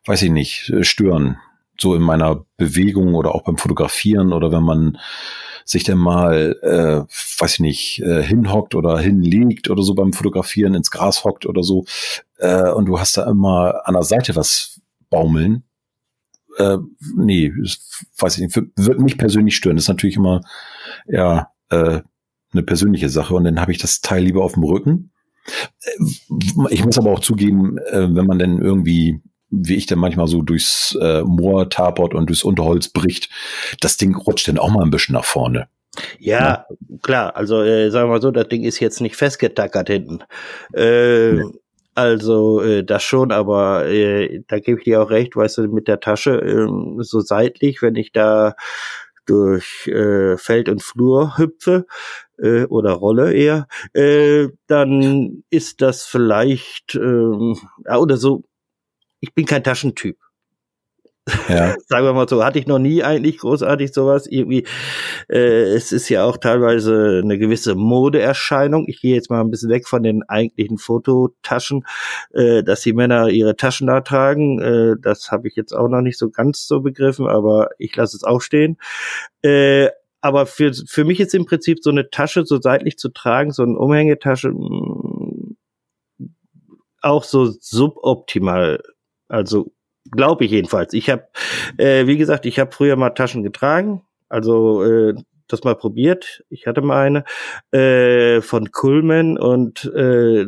weiß 0.04 0.22
ich 0.22 0.30
nicht, 0.30 0.72
stören 0.82 1.38
so 1.80 1.94
in 1.94 2.02
meiner 2.02 2.44
Bewegung 2.56 3.14
oder 3.14 3.34
auch 3.34 3.44
beim 3.44 3.58
Fotografieren 3.58 4.32
oder 4.32 4.52
wenn 4.52 4.62
man 4.62 4.98
sich 5.64 5.82
dann 5.82 5.98
mal, 5.98 6.56
äh, 6.62 7.12
weiß 7.40 7.54
ich 7.54 7.60
nicht, 7.60 8.02
äh, 8.02 8.22
hinhockt 8.22 8.74
oder 8.74 8.98
hinlegt 8.98 9.68
oder 9.68 9.82
so 9.82 9.94
beim 9.94 10.12
Fotografieren 10.12 10.74
ins 10.74 10.92
Gras 10.92 11.24
hockt 11.24 11.44
oder 11.44 11.62
so 11.62 11.84
äh, 12.38 12.70
und 12.70 12.86
du 12.86 13.00
hast 13.00 13.16
da 13.16 13.28
immer 13.28 13.82
an 13.84 13.94
der 13.94 14.04
Seite 14.04 14.36
was 14.36 14.80
baumeln. 15.10 15.64
Äh, 16.58 16.78
nee, 17.16 17.52
weiß 18.18 18.38
ich 18.38 18.44
nicht, 18.44 18.56
wird 18.76 19.00
mich 19.00 19.18
persönlich 19.18 19.56
stören. 19.56 19.76
Das 19.76 19.84
ist 19.84 19.88
natürlich 19.88 20.16
immer 20.16 20.40
ja 21.06 21.50
äh, 21.70 22.00
eine 22.52 22.62
persönliche 22.62 23.08
Sache 23.08 23.34
und 23.34 23.44
dann 23.44 23.60
habe 23.60 23.72
ich 23.72 23.78
das 23.78 24.00
Teil 24.00 24.22
lieber 24.22 24.44
auf 24.44 24.54
dem 24.54 24.64
Rücken. 24.64 25.10
Äh, 25.80 26.04
ich 26.70 26.84
muss 26.84 26.98
aber 26.98 27.10
auch 27.10 27.20
zugeben, 27.20 27.78
äh, 27.78 28.08
wenn 28.14 28.26
man 28.26 28.38
dann 28.38 28.60
irgendwie 28.60 29.20
wie 29.50 29.76
ich 29.76 29.86
dann 29.86 29.98
manchmal 29.98 30.26
so 30.26 30.42
durchs 30.42 30.96
äh, 31.00 31.22
Moor 31.22 31.68
tapert 31.68 32.14
und 32.14 32.28
durchs 32.28 32.44
Unterholz 32.44 32.88
bricht, 32.88 33.30
das 33.80 33.96
Ding 33.96 34.14
rutscht 34.14 34.48
dann 34.48 34.58
auch 34.58 34.70
mal 34.70 34.82
ein 34.82 34.90
bisschen 34.90 35.14
nach 35.14 35.24
vorne. 35.24 35.68
Ja, 36.18 36.38
ja. 36.38 36.66
klar. 37.02 37.36
Also 37.36 37.62
äh, 37.62 37.90
sagen 37.90 38.08
wir 38.08 38.14
mal 38.14 38.22
so, 38.22 38.30
das 38.30 38.48
Ding 38.48 38.64
ist 38.64 38.80
jetzt 38.80 39.00
nicht 39.00 39.16
festgetackert 39.16 39.88
hinten. 39.88 40.18
Äh, 40.74 41.36
ja. 41.36 41.44
Also 41.94 42.60
äh, 42.60 42.84
das 42.84 43.02
schon, 43.04 43.32
aber 43.32 43.86
äh, 43.86 44.42
da 44.48 44.58
gebe 44.58 44.78
ich 44.78 44.84
dir 44.84 45.02
auch 45.02 45.10
recht, 45.10 45.34
weißt 45.34 45.58
du, 45.58 45.62
mit 45.68 45.88
der 45.88 46.00
Tasche 46.00 46.42
äh, 46.42 46.68
so 46.98 47.20
seitlich, 47.20 47.80
wenn 47.80 47.94
ich 47.94 48.12
da 48.12 48.54
durch 49.24 49.86
äh, 49.88 50.36
Feld 50.36 50.68
und 50.68 50.82
Flur 50.82 51.38
hüpfe 51.38 51.86
äh, 52.38 52.64
oder 52.64 52.92
rolle 52.92 53.32
eher, 53.32 53.66
äh, 53.94 54.48
dann 54.66 55.42
ist 55.48 55.80
das 55.80 56.04
vielleicht 56.04 56.94
äh, 56.96 57.96
oder 57.96 58.18
so 58.18 58.44
ich 59.20 59.34
bin 59.34 59.46
kein 59.46 59.64
Taschentyp. 59.64 60.18
Ja. 61.48 61.74
Sagen 61.88 62.06
wir 62.06 62.12
mal 62.12 62.28
so, 62.28 62.44
hatte 62.44 62.58
ich 62.58 62.66
noch 62.66 62.78
nie 62.78 63.02
eigentlich 63.02 63.38
großartig 63.38 63.92
sowas. 63.92 64.26
Irgendwie, 64.28 64.64
äh, 65.28 65.74
es 65.74 65.90
ist 65.92 66.08
ja 66.08 66.24
auch 66.24 66.36
teilweise 66.36 67.20
eine 67.22 67.38
gewisse 67.38 67.74
Modeerscheinung. 67.74 68.84
Ich 68.88 69.00
gehe 69.00 69.14
jetzt 69.14 69.30
mal 69.30 69.40
ein 69.40 69.50
bisschen 69.50 69.70
weg 69.70 69.88
von 69.88 70.02
den 70.02 70.22
eigentlichen 70.28 70.78
Fototaschen, 70.78 71.84
äh, 72.32 72.62
dass 72.62 72.82
die 72.82 72.92
Männer 72.92 73.28
ihre 73.28 73.56
Taschen 73.56 73.88
da 73.88 74.02
tragen. 74.02 74.60
Äh, 74.60 74.94
das 75.00 75.32
habe 75.32 75.48
ich 75.48 75.56
jetzt 75.56 75.72
auch 75.72 75.88
noch 75.88 76.00
nicht 76.02 76.18
so 76.18 76.30
ganz 76.30 76.66
so 76.66 76.80
begriffen, 76.80 77.26
aber 77.26 77.70
ich 77.78 77.94
lasse 77.96 78.16
es 78.16 78.24
auch 78.24 78.40
stehen. 78.40 78.78
Äh, 79.42 79.88
aber 80.20 80.46
für, 80.46 80.72
für 80.72 81.04
mich 81.04 81.20
ist 81.20 81.34
im 81.34 81.46
Prinzip 81.46 81.82
so 81.82 81.90
eine 81.90 82.10
Tasche 82.10 82.46
so 82.46 82.60
seitlich 82.60 82.98
zu 82.98 83.10
tragen, 83.10 83.52
so 83.52 83.62
eine 83.62 83.78
Umhängetasche, 83.78 84.50
mm, 84.50 85.56
auch 87.00 87.24
so 87.24 87.52
suboptimal. 87.60 88.80
Also 89.28 89.72
glaube 90.10 90.44
ich 90.44 90.50
jedenfalls. 90.50 90.92
Ich 90.92 91.10
habe, 91.10 91.28
äh, 91.78 92.06
wie 92.06 92.16
gesagt, 92.16 92.46
ich 92.46 92.58
habe 92.58 92.72
früher 92.72 92.96
mal 92.96 93.10
Taschen 93.10 93.42
getragen, 93.42 94.02
also 94.28 94.82
äh, 94.84 95.14
das 95.48 95.64
mal 95.64 95.76
probiert. 95.76 96.44
Ich 96.48 96.66
hatte 96.66 96.82
mal 96.82 97.06
eine 97.06 97.24
äh, 97.78 98.40
von 98.40 98.70
Kuhlmann 98.72 99.38
und 99.38 99.84
äh, 99.94 100.46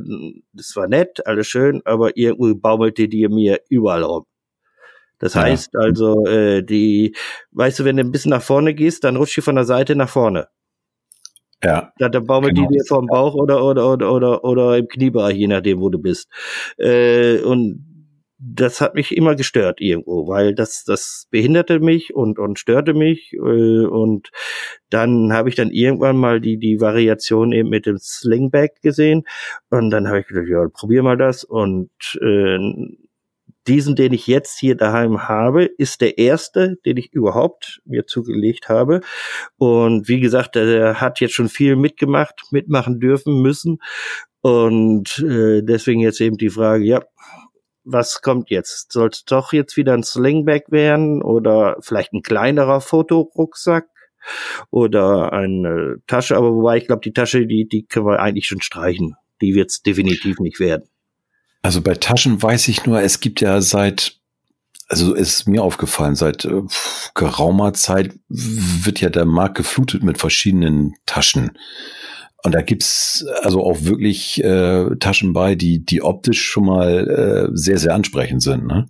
das 0.53 0.75
war 0.77 0.89
nett, 0.89 1.27
alles 1.27 1.47
schön, 1.47 1.83
aber 1.85 2.17
irgendwie 2.17 2.55
baumelte 2.55 3.09
die 3.09 3.29
mir 3.29 3.61
überall 3.69 4.03
rum. 4.03 4.25
Das 5.19 5.35
ja. 5.35 5.43
heißt 5.43 5.77
also, 5.77 6.27
äh, 6.27 6.63
die, 6.63 7.15
weißt 7.53 7.81
du, 7.81 7.85
wenn 7.85 7.97
du 7.97 8.05
ein 8.05 8.13
bisschen 8.13 8.31
nach 8.31 8.43
vorne 8.43 8.75
gehst, 8.75 9.05
dann 9.05 9.17
rutscht 9.17 9.37
die 9.37 9.41
von 9.43 9.57
der 9.57 9.65
Seite 9.65 9.97
nach 9.97 10.09
vorne. 10.09 10.49
Ja. 11.63 11.93
Da, 11.99 12.09
dann 12.09 12.25
baumelt 12.25 12.55
genau. 12.55 12.69
die 12.69 12.79
dir 12.79 12.85
vom 12.85 13.07
Bauch 13.07 13.35
oder, 13.35 13.65
oder, 13.65 13.91
oder, 13.91 14.13
oder, 14.13 14.45
oder 14.45 14.79
im 14.79 14.87
Kniebereich, 14.87 15.37
je 15.37 15.49
nachdem, 15.49 15.81
wo 15.81 15.89
du 15.89 15.99
bist. 15.99 16.29
Äh, 16.77 17.41
und 17.41 17.88
das 18.39 18.81
hat 18.81 18.95
mich 18.95 19.17
immer 19.17 19.35
gestört 19.35 19.81
irgendwo, 19.81 20.29
weil 20.29 20.55
das 20.55 20.85
das 20.85 21.27
behinderte 21.31 21.81
mich 21.81 22.15
und 22.15 22.39
und 22.39 22.59
störte 22.59 22.95
mich 22.95 23.33
äh, 23.35 23.85
und 23.87 24.31
dann 24.91 25.33
habe 25.33 25.49
ich 25.49 25.57
dann 25.57 25.71
irgendwann 25.71 26.17
mal 26.17 26.41
die 26.41 26.59
die 26.59 26.81
Variation 26.81 27.53
eben 27.53 27.69
mit 27.69 27.87
dem 27.87 27.99
Slingback 27.99 28.81
gesehen 28.81 29.25
und 29.71 29.91
dann 29.91 30.09
habe 30.09 30.21
ich 30.21 30.29
gedacht, 30.29 30.49
ja, 30.49 30.69
probier 30.69 31.03
mal 31.03 31.17
das 31.17 31.43
und 31.45 31.91
äh, 32.21 32.59
diesen, 33.69 33.97
den 33.97 34.15
ich 34.15 34.27
jetzt 34.27 34.59
hier 34.59 34.77
daheim 34.77 35.29
habe, 35.29 35.65
ist 35.65 36.01
der 36.01 36.17
erste, 36.19 36.77
den 36.87 36.97
ich 36.97 37.13
überhaupt 37.13 37.81
mir 37.85 38.07
zugelegt 38.07 38.71
habe. 38.71 39.03
Und 39.59 40.09
wie 40.09 40.21
gesagt, 40.21 40.55
der 40.57 41.01
hat 41.01 41.21
jetzt 41.21 41.35
schon 41.35 41.51
viel 41.51 41.77
mitgemacht, 41.77 42.45
mitmachen 42.51 42.99
dürfen 42.99 43.43
müssen. 43.43 43.79
Und 44.41 45.19
äh, 45.19 45.63
deswegen 45.63 46.01
jetzt 46.01 46.21
eben 46.21 46.39
die 46.39 46.49
Frage, 46.49 46.85
ja, 46.85 47.03
was 47.91 48.21
kommt 48.23 48.51
jetzt? 48.51 48.93
Soll 48.93 49.09
es 49.09 49.25
doch 49.25 49.53
jetzt 49.53 49.77
wieder 49.77 49.95
ein 49.95 50.03
Slingback 50.03 50.71
werden 50.71 51.23
oder 51.23 51.77
vielleicht 51.81 52.13
ein 52.13 52.23
kleinerer 52.23 52.81
Fotorucksack? 52.81 53.87
Oder 54.71 55.33
eine 55.33 56.03
Tasche, 56.07 56.37
aber 56.37 56.55
wobei 56.55 56.77
ich 56.77 56.87
glaube, 56.87 57.01
die 57.03 57.13
Tasche, 57.13 57.47
die, 57.47 57.67
die 57.67 57.87
können 57.87 58.07
wir 58.07 58.21
eigentlich 58.21 58.47
schon 58.47 58.61
streichen. 58.61 59.15
Die 59.41 59.55
wird 59.55 59.71
es 59.71 59.83
definitiv 59.83 60.39
nicht 60.39 60.61
werden. 60.61 60.89
Also 61.63 61.81
bei 61.81 61.95
Taschen 61.95 62.43
weiß 62.43 62.69
ich 62.69 62.85
nur, 62.85 63.01
es 63.01 63.21
gibt 63.21 63.41
ja 63.41 63.63
seit, 63.63 64.19
also 64.89 65.15
ist 65.15 65.49
mir 65.49 65.63
aufgefallen, 65.63 66.15
seit 66.15 66.45
äh, 66.45 66.63
geraumer 67.15 67.73
Zeit 67.73 68.19
wird 68.29 69.01
ja 69.01 69.09
der 69.09 69.25
Markt 69.25 69.57
geflutet 69.57 70.03
mit 70.03 70.19
verschiedenen 70.19 70.95
Taschen. 71.07 71.57
Und 72.45 72.55
da 72.55 72.63
gibt's 72.63 73.27
also 73.43 73.65
auch 73.65 73.83
wirklich 73.83 74.43
äh, 74.45 74.95
Taschen 75.01 75.33
bei, 75.33 75.57
die, 75.57 75.85
die 75.85 76.03
optisch 76.03 76.41
schon 76.43 76.67
mal 76.67 77.09
äh, 77.09 77.57
sehr, 77.57 77.79
sehr 77.79 77.95
ansprechend 77.95 78.43
sind. 78.43 78.67
Ne? 78.67 78.87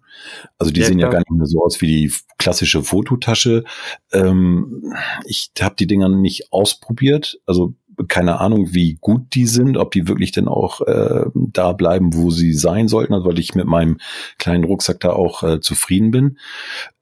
Also 0.59 0.71
die 0.71 0.81
ja, 0.81 0.87
sehen 0.87 0.99
klar. 0.99 1.11
ja 1.11 1.12
gar 1.12 1.21
nicht 1.21 1.38
mehr 1.38 1.47
so 1.47 1.64
aus 1.64 1.81
wie 1.81 1.87
die 1.87 2.12
klassische 2.37 2.83
Fototasche. 2.83 3.64
Ähm, 4.12 4.95
ich 5.25 5.50
habe 5.61 5.76
die 5.78 5.87
Dinger 5.87 6.11
nicht 6.11 6.52
ausprobiert. 6.52 7.40
Also 7.47 7.75
keine 8.07 8.38
Ahnung, 8.38 8.75
wie 8.75 8.99
gut 9.00 9.35
die 9.35 9.47
sind, 9.47 9.76
ob 9.76 9.93
die 9.93 10.07
wirklich 10.07 10.31
denn 10.31 10.47
auch 10.47 10.83
äh, 10.83 11.25
da 11.35 11.73
bleiben, 11.73 12.14
wo 12.14 12.31
sie 12.31 12.52
sein 12.52 12.87
sollten, 12.87 13.14
also 13.14 13.26
weil 13.26 13.38
ich 13.38 13.55
mit 13.55 13.67
meinem 13.67 13.99
kleinen 14.38 14.64
Rucksack 14.64 15.00
da 15.00 15.11
auch 15.11 15.43
äh, 15.43 15.61
zufrieden 15.61 16.11
bin. 16.11 16.38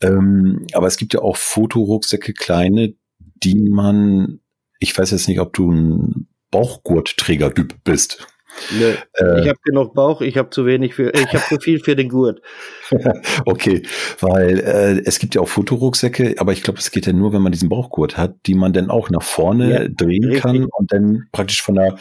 Ähm, 0.00 0.64
aber 0.72 0.86
es 0.86 0.96
gibt 0.96 1.12
ja 1.12 1.20
auch 1.20 1.36
Fotorucksäcke, 1.36 2.32
kleine, 2.32 2.94
die 3.18 3.56
man, 3.56 4.40
ich 4.78 4.96
weiß 4.96 5.10
jetzt 5.10 5.28
nicht, 5.28 5.40
ob 5.40 5.52
du 5.52 5.70
ein 5.70 6.28
Bauchgurtträger-Typ 6.50 7.74
bist. 7.84 8.26
Nö, 8.78 8.94
äh, 9.14 9.40
ich 9.40 9.48
habe 9.48 9.58
genug 9.64 9.94
Bauch, 9.94 10.20
ich 10.20 10.36
habe 10.38 10.50
zu 10.50 10.66
wenig 10.66 10.94
für, 10.94 11.10
ich 11.10 11.26
habe 11.26 11.44
zu 11.48 11.58
viel 11.60 11.78
für 11.78 11.94
den 11.94 12.08
Gurt. 12.08 12.40
okay, 13.44 13.82
weil 14.20 14.60
äh, 14.60 15.02
es 15.04 15.18
gibt 15.18 15.34
ja 15.34 15.42
auch 15.42 15.48
Fotorucksäcke, 15.48 16.36
aber 16.38 16.52
ich 16.52 16.62
glaube, 16.62 16.78
es 16.78 16.90
geht 16.90 17.06
ja 17.06 17.12
nur, 17.12 17.32
wenn 17.32 17.42
man 17.42 17.52
diesen 17.52 17.68
Bauchgurt 17.68 18.16
hat, 18.16 18.34
die 18.46 18.54
man 18.54 18.72
dann 18.72 18.90
auch 18.90 19.10
nach 19.10 19.22
vorne 19.22 19.70
ja, 19.70 19.88
drehen 19.88 20.24
richtig. 20.24 20.42
kann 20.42 20.64
und 20.64 20.92
dann 20.92 21.28
praktisch 21.32 21.62
von 21.62 21.74
der 21.74 21.96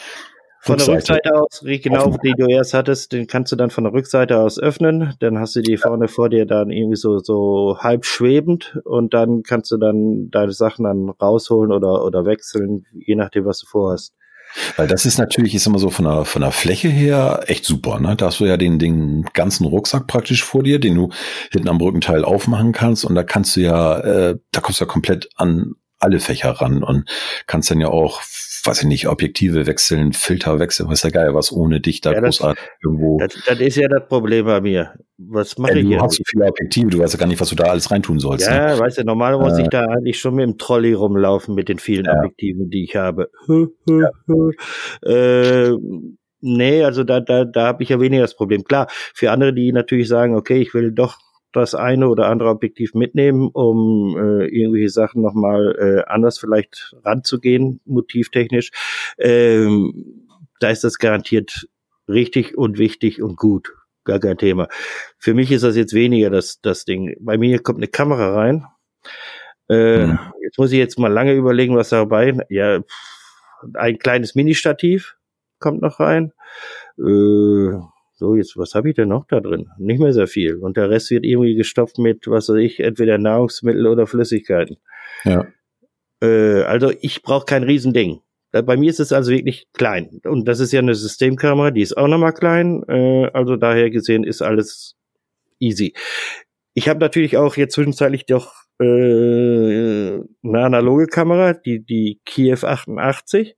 von 0.62 0.80
der 0.80 0.88
Rückseite 0.88 1.36
aus, 1.36 1.64
genau, 1.64 2.18
die 2.24 2.34
du 2.36 2.48
erst 2.48 2.74
hattest, 2.74 3.12
den 3.12 3.28
kannst 3.28 3.52
du 3.52 3.56
dann 3.56 3.70
von 3.70 3.84
der 3.84 3.94
Rückseite 3.94 4.40
aus 4.40 4.60
öffnen. 4.60 5.14
Dann 5.20 5.38
hast 5.38 5.56
du 5.56 5.62
die 5.62 5.78
vorne 5.78 6.08
vor 6.08 6.28
dir 6.28 6.48
dann 6.48 6.72
irgendwie 6.72 6.96
so, 6.96 7.20
so 7.20 7.78
halb 7.78 8.04
schwebend 8.04 8.80
und 8.84 9.14
dann 9.14 9.44
kannst 9.44 9.70
du 9.70 9.78
dann 9.78 10.32
deine 10.32 10.54
Sachen 10.54 10.86
dann 10.86 11.10
rausholen 11.10 11.72
oder, 11.72 12.04
oder 12.04 12.26
wechseln, 12.26 12.88
je 12.94 13.14
nachdem, 13.14 13.46
was 13.46 13.60
du 13.60 13.68
vorhast. 13.68 14.16
Weil 14.78 14.88
das 14.88 15.06
ist 15.06 15.18
natürlich, 15.18 15.56
ist 15.56 15.68
immer 15.68 15.80
so 15.80 15.90
von 15.90 16.06
der, 16.06 16.26
von 16.26 16.42
der 16.42 16.52
Fläche 16.52 16.88
her 16.88 17.44
echt 17.48 17.66
super. 17.66 18.00
Ne? 18.00 18.16
Da 18.16 18.28
hast 18.28 18.40
du 18.40 18.46
ja 18.46 18.58
den, 18.58 18.80
den 18.80 19.24
ganzen 19.34 19.66
Rucksack 19.66 20.08
praktisch 20.08 20.44
vor 20.44 20.64
dir, 20.64 20.80
den 20.80 20.96
du 20.96 21.10
hinten 21.52 21.70
am 21.70 21.78
Rückenteil 21.78 22.24
aufmachen 22.24 22.72
kannst. 22.72 23.06
Und 23.06 23.16
da 23.16 23.24
kannst 23.24 23.56
du 23.56 23.62
ja, 23.62 24.00
äh, 24.00 24.38
da 24.52 24.62
kommst 24.62 24.80
du 24.80 24.86
ja 24.86 24.92
komplett 24.92 25.30
an 25.36 25.74
alle 26.00 26.20
Fächer 26.20 26.52
ran 26.52 26.84
und 26.84 27.10
kannst 27.48 27.72
dann 27.72 27.80
ja 27.80 27.88
auch 27.88 28.22
weiß 28.68 28.82
ich 28.82 28.88
nicht, 28.88 29.08
Objektive 29.08 29.68
wechseln, 29.68 30.14
Filter 30.14 30.60
wechseln, 30.60 30.90
weiß 30.90 31.02
der 31.02 31.12
Geil, 31.12 31.34
was 31.34 31.52
ohne 31.52 31.80
dich 31.80 32.02
da 32.02 32.14
ja, 32.14 32.22
großartig 32.22 32.64
das, 32.64 32.74
irgendwo. 32.84 33.18
Das, 33.20 33.34
das, 33.46 33.60
ist 33.60 33.76
ja 33.78 33.88
das 33.88 34.08
Problem 34.08 34.46
bei 34.46 34.62
mir. 34.62 34.94
Was 35.18 35.58
mache 35.58 35.74
ja, 35.74 35.78
ich 35.78 35.90
Du 35.90 36.02
hast 36.02 36.16
so 36.16 36.24
viele 36.28 36.46
Objektive, 36.46 36.90
du 36.90 37.00
weißt 37.00 37.14
ja 37.14 37.20
gar 37.20 37.28
nicht, 37.28 37.40
was 37.40 37.50
du 37.50 37.56
da 37.56 37.66
alles 37.66 37.92
reintun 37.92 38.20
sollst. 38.20 38.48
Ja, 38.48 38.74
ne? 38.74 38.80
weißt 38.80 38.98
du, 38.98 39.04
normal 39.04 39.38
muss 39.38 39.58
äh, 39.58 39.64
ich 39.64 39.70
da 39.70 39.86
eigentlich 39.86 40.20
schon 40.20 40.36
mit 40.36 40.46
dem 40.46 40.58
Trolley 40.58 40.94
rumlaufen 40.94 41.56
mit 41.56 41.70
den 41.70 41.80
vielen 41.80 42.06
ja. 42.06 42.18
Objektiven, 42.18 42.70
die 42.70 42.84
ich 42.84 42.96
habe. 42.96 43.30
ja. 43.88 44.10
äh, 45.04 45.76
nee, 46.42 46.84
also 46.84 47.04
da, 47.04 47.20
da, 47.20 47.46
da 47.46 47.68
habe 47.68 47.84
ich 47.84 47.90
ja 47.90 48.00
weniger 48.00 48.24
das 48.24 48.36
Problem. 48.36 48.64
Klar, 48.64 48.88
für 49.14 49.32
andere, 49.32 49.54
die 49.54 49.72
natürlich 49.72 50.08
sagen, 50.08 50.36
okay, 50.36 50.62
ich 50.62 50.74
will 50.74 50.92
doch 50.92 51.18
das 51.62 51.76
eine 51.76 52.10
oder 52.10 52.28
andere 52.28 52.50
Objektiv 52.50 52.94
mitnehmen, 52.94 53.50
um 53.54 54.16
äh, 54.18 54.46
irgendwelche 54.48 54.90
Sachen 54.90 55.22
nochmal 55.22 55.76
äh, 55.78 56.10
anders 56.10 56.40
vielleicht 56.40 56.96
ranzugehen, 57.04 57.82
motivtechnisch. 57.86 58.72
Ähm, 59.18 60.28
da 60.60 60.70
ist 60.70 60.84
das 60.84 61.00
garantiert 61.00 61.68
richtig 62.08 62.58
und 62.58 62.78
wichtig 62.78 63.22
und 63.22 63.38
gut. 63.38 63.74
Gar 64.04 64.20
kein 64.20 64.38
Thema. 64.38 64.68
Für 65.18 65.34
mich 65.34 65.52
ist 65.52 65.64
das 65.64 65.76
jetzt 65.76 65.94
weniger 65.94 66.30
das, 66.30 66.62
das 66.62 66.86
Ding. 66.86 67.16
Bei 67.20 67.38
mir 67.38 67.62
kommt 67.62 67.80
eine 67.80 67.88
Kamera 67.88 68.36
rein. 68.36 68.66
Äh, 69.68 70.06
mhm. 70.06 70.20
Jetzt 70.44 70.60
muss 70.60 70.72
ich 70.72 70.78
jetzt 70.78 71.00
mal 71.00 71.12
lange 71.12 71.34
überlegen, 71.34 71.76
was 71.76 71.90
dabei. 71.90 72.38
Ja, 72.50 72.82
ein 73.74 73.98
kleines 73.98 74.36
Mini-Stativ 74.36 75.16
kommt 75.60 75.82
noch 75.82 76.00
rein. 76.00 76.34
Äh, 77.00 77.80
so, 78.18 78.36
jetzt, 78.36 78.56
was 78.58 78.74
habe 78.76 78.90
ich 78.90 78.96
denn 78.96 79.10
noch 79.10 79.26
da 79.28 79.42
drin? 79.42 79.68
Nicht 79.78 80.00
mehr 80.00 80.14
sehr 80.14 80.28
viel. 80.28 80.56
Und 80.56 80.78
der 80.78 80.90
Rest 80.90 81.12
wird 81.12 81.26
irgendwie 81.26 81.56
gestopft 81.56 81.98
mit, 82.00 82.28
was 82.28 82.48
weiß 82.48 82.58
ich, 82.58 82.80
entweder 82.80 83.18
Nahrungsmittel 83.18 83.88
oder 83.88 84.08
Flüssigkeiten. 84.08 84.78
Ja. 85.26 85.46
Äh, 86.22 86.62
also 86.64 86.92
ich 87.02 87.22
brauche 87.22 87.46
kein 87.46 87.64
Riesending. 87.64 88.22
Bei 88.52 88.78
mir 88.78 88.90
ist 88.90 89.02
es 89.02 89.12
also 89.12 89.32
wirklich 89.32 89.68
klein. 89.74 90.22
Und 90.24 90.48
das 90.48 90.62
ist 90.62 90.72
ja 90.72 90.80
eine 90.80 90.96
Systemkamera, 90.96 91.72
die 91.72 91.82
ist 91.82 91.98
auch 91.98 92.08
nochmal 92.08 92.32
klein. 92.32 92.84
Äh, 92.88 93.30
also 93.34 93.58
daher 93.58 93.90
gesehen 93.90 94.24
ist 94.24 94.42
alles 94.42 94.96
easy. 95.60 95.94
Ich 96.74 96.88
habe 96.88 97.00
natürlich 97.02 97.36
auch 97.36 97.58
jetzt 97.58 97.74
zwischenzeitlich 97.74 98.26
doch 98.26 98.54
äh, 98.80 98.86
eine 98.86 100.24
analoge 100.64 101.08
Kamera, 101.08 101.54
die, 101.54 101.84
die 101.84 102.22
Kiev 102.26 102.64
88. 102.64 103.58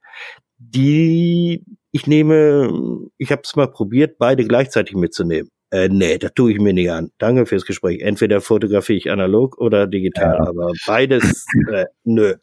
Die 0.58 1.64
ich 1.92 2.08
nehme, 2.08 3.10
ich 3.18 3.32
habe 3.32 3.42
es 3.44 3.56
mal 3.56 3.68
probiert, 3.68 4.18
beide 4.18 4.46
gleichzeitig 4.46 4.96
mitzunehmen. 4.96 5.50
Äh, 5.70 5.90
nee, 5.90 6.18
das 6.18 6.32
tue 6.34 6.54
ich 6.54 6.60
mir 6.60 6.74
nicht 6.74 6.92
an. 6.92 7.12
Danke 7.18 7.46
fürs 7.46 7.66
Gespräch. 7.66 8.02
Entweder 8.02 8.40
fotografiere 8.42 8.98
ich 8.98 9.12
analog 9.12 9.58
oder 9.58 9.86
digital, 9.88 10.36
ja. 10.36 10.48
aber 10.48 10.72
beides, 10.86 11.46
äh, 11.72 11.86
nö. 12.04 12.36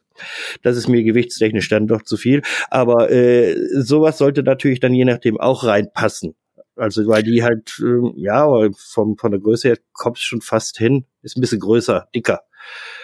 Das 0.63 0.77
ist 0.77 0.89
mir 0.89 1.03
gewichtstechnisch 1.03 1.69
dann 1.69 1.89
doch 1.89 2.03
zu 2.03 2.17
viel. 2.17 2.43
Aber 2.71 3.11
äh, 3.11 3.57
sowas 3.81 4.19
sollte 4.19 4.43
natürlich 4.43 4.79
dann 4.79 4.95
je 4.95 5.05
nachdem 5.05 5.41
auch 5.41 5.65
reinpassen. 5.65 6.37
Also 6.77 7.07
weil 7.07 7.23
die 7.23 7.43
halt, 7.43 7.81
äh, 7.81 8.13
ja, 8.17 8.47
vom, 8.77 9.17
von 9.17 9.31
der 9.33 9.41
Größe 9.41 9.69
her 9.69 9.79
kommt 9.93 10.19
schon 10.19 10.41
fast 10.41 10.79
hin. 10.79 11.07
Ist 11.23 11.37
ein 11.37 11.41
bisschen 11.41 11.61
größer, 11.61 12.09
dicker 12.15 12.43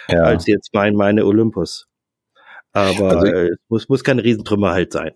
ja. 0.09 0.23
als 0.23 0.47
jetzt 0.47 0.73
mein, 0.73 0.95
meine 0.95 1.25
Olympus. 1.25 1.87
Aber 2.73 3.17
also, 3.17 3.25
äh, 3.25 3.49
es 3.49 3.59
muss, 3.67 3.89
muss 3.89 4.03
kein 4.03 4.19
Riesentrümmer 4.19 4.71
halt 4.71 4.93
sein. 4.93 5.11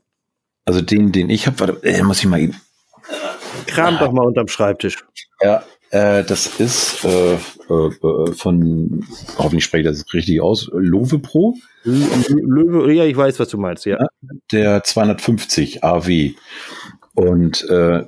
Also 0.65 0.81
den, 0.81 1.11
den 1.11 1.29
ich 1.29 1.47
habe, 1.47 1.59
warte, 1.59 1.83
äh, 1.83 2.01
muss 2.03 2.19
ich 2.19 2.25
mal. 2.25 2.49
Kram 3.67 3.97
doch 3.99 4.11
mal 4.11 4.25
unterm 4.25 4.47
Schreibtisch. 4.47 5.05
Ja, 5.41 5.63
äh, 5.91 6.23
das 6.23 6.47
ist 6.59 7.05
äh, 7.05 7.35
äh, 7.35 8.31
von, 8.33 9.05
hoffentlich 9.37 9.63
spreche 9.63 9.89
ich 9.89 9.97
das 9.97 10.13
richtig 10.13 10.41
aus, 10.41 10.69
Love 10.73 11.19
Pro. 11.19 11.55
Löwe, 11.83 12.91
ja, 12.93 13.05
ich 13.05 13.15
weiß, 13.15 13.39
was 13.39 13.49
du 13.49 13.57
meinst, 13.57 13.85
ja. 13.85 13.97
Der 14.51 14.83
250 14.83 15.83
AW. 15.83 16.33
Und 17.13 17.63
äh, 17.69 18.03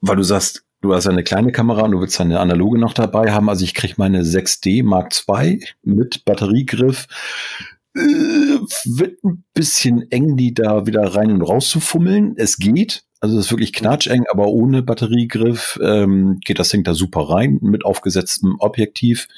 weil 0.00 0.16
du 0.16 0.22
sagst, 0.22 0.64
du 0.80 0.92
hast 0.94 1.06
eine 1.06 1.22
kleine 1.22 1.52
Kamera 1.52 1.82
und 1.82 1.92
du 1.92 2.00
willst 2.00 2.20
eine 2.20 2.40
analoge 2.40 2.78
noch 2.78 2.92
dabei 2.92 3.32
haben. 3.32 3.48
Also 3.48 3.64
ich 3.64 3.74
kriege 3.74 3.94
meine 3.96 4.22
6D 4.22 4.84
Mark 4.84 5.12
II 5.28 5.64
mit 5.82 6.24
Batteriegriff 6.24 7.06
Äh, 7.06 7.73
wird 7.94 9.22
ein 9.24 9.44
bisschen 9.54 10.10
eng, 10.10 10.36
die 10.36 10.52
da 10.52 10.86
wieder 10.86 11.14
rein 11.14 11.30
und 11.30 11.42
raus 11.42 11.68
zu 11.68 11.80
fummeln. 11.80 12.34
Es 12.36 12.58
geht. 12.58 13.04
Also 13.20 13.38
es 13.38 13.46
ist 13.46 13.52
wirklich 13.52 13.72
knatscheng, 13.72 14.24
aber 14.30 14.48
ohne 14.48 14.82
Batteriegriff 14.82 15.78
ähm, 15.82 16.40
geht 16.44 16.58
das 16.58 16.68
Ding 16.68 16.84
da 16.84 16.92
super 16.92 17.30
rein 17.30 17.58
mit 17.62 17.84
aufgesetztem 17.84 18.56
Objektiv 18.58 19.28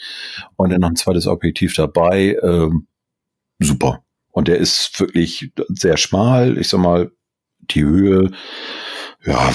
und 0.56 0.70
dann 0.70 0.80
noch 0.80 0.88
ein 0.88 0.96
zweites 0.96 1.26
Objektiv 1.28 1.74
dabei. 1.74 2.36
Ähm, 2.42 2.88
super. 3.60 4.02
Und 4.32 4.48
der 4.48 4.58
ist 4.58 4.98
wirklich 4.98 5.52
sehr 5.68 5.96
schmal. 5.98 6.58
Ich 6.58 6.68
sag 6.68 6.80
mal, 6.80 7.12
die 7.60 7.84
Höhe, 7.84 8.32
ja, 9.24 9.52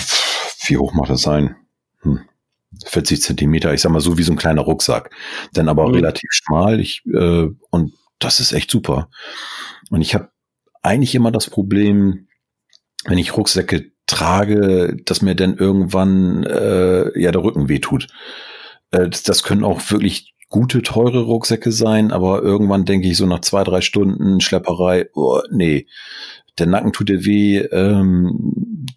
wie 0.66 0.78
hoch 0.78 0.94
macht 0.94 1.10
das 1.10 1.24
sein? 1.24 1.56
Hm. 2.02 2.22
40 2.86 3.22
Zentimeter, 3.22 3.74
ich 3.74 3.82
sag 3.82 3.92
mal 3.92 4.00
so 4.00 4.18
wie 4.18 4.24
so 4.24 4.32
ein 4.32 4.38
kleiner 4.38 4.62
Rucksack. 4.62 5.14
Dann 5.54 5.68
aber 5.68 5.88
mhm. 5.88 5.96
relativ 5.96 6.30
schmal. 6.32 6.80
Ich, 6.80 7.04
äh, 7.06 7.50
und 7.70 7.94
das 8.24 8.40
ist 8.40 8.54
echt 8.54 8.72
super. 8.72 9.10
Und 9.90 10.02
ich 10.02 10.14
habe 10.16 10.30
eigentlich 10.82 11.16
immer 11.16 11.32
das 11.32 11.50
Problem, 11.50 12.28
wenn 13.06 13.18
ich 13.18 13.36
Rucksäcke 13.36 13.92
trage, 14.08 14.98
dass 15.06 15.22
mir 15.22 15.36
dann 15.36 15.58
irgendwann 15.58 16.44
äh, 16.44 17.20
ja 17.20 17.32
der 17.32 17.44
Rücken 17.44 17.70
wehtut. 17.70 18.08
Äh, 18.92 19.10
das, 19.10 19.24
das 19.24 19.44
können 19.44 19.64
auch 19.64 19.82
wirklich 19.90 20.34
gute, 20.50 20.82
teure 20.82 21.22
Rucksäcke 21.22 21.72
sein, 21.72 22.12
aber 22.12 22.42
irgendwann 22.42 22.86
denke 22.86 23.08
ich 23.08 23.18
so 23.18 23.26
nach 23.26 23.40
zwei, 23.40 23.64
drei 23.64 23.82
Stunden 23.82 24.42
Schlepperei, 24.42 25.08
oh, 25.14 25.40
nee, 25.50 25.88
der 26.60 26.68
Nacken 26.68 26.92
tut 26.92 27.08
dir 27.08 27.24
weh, 27.24 27.60
ähm, 27.60 28.54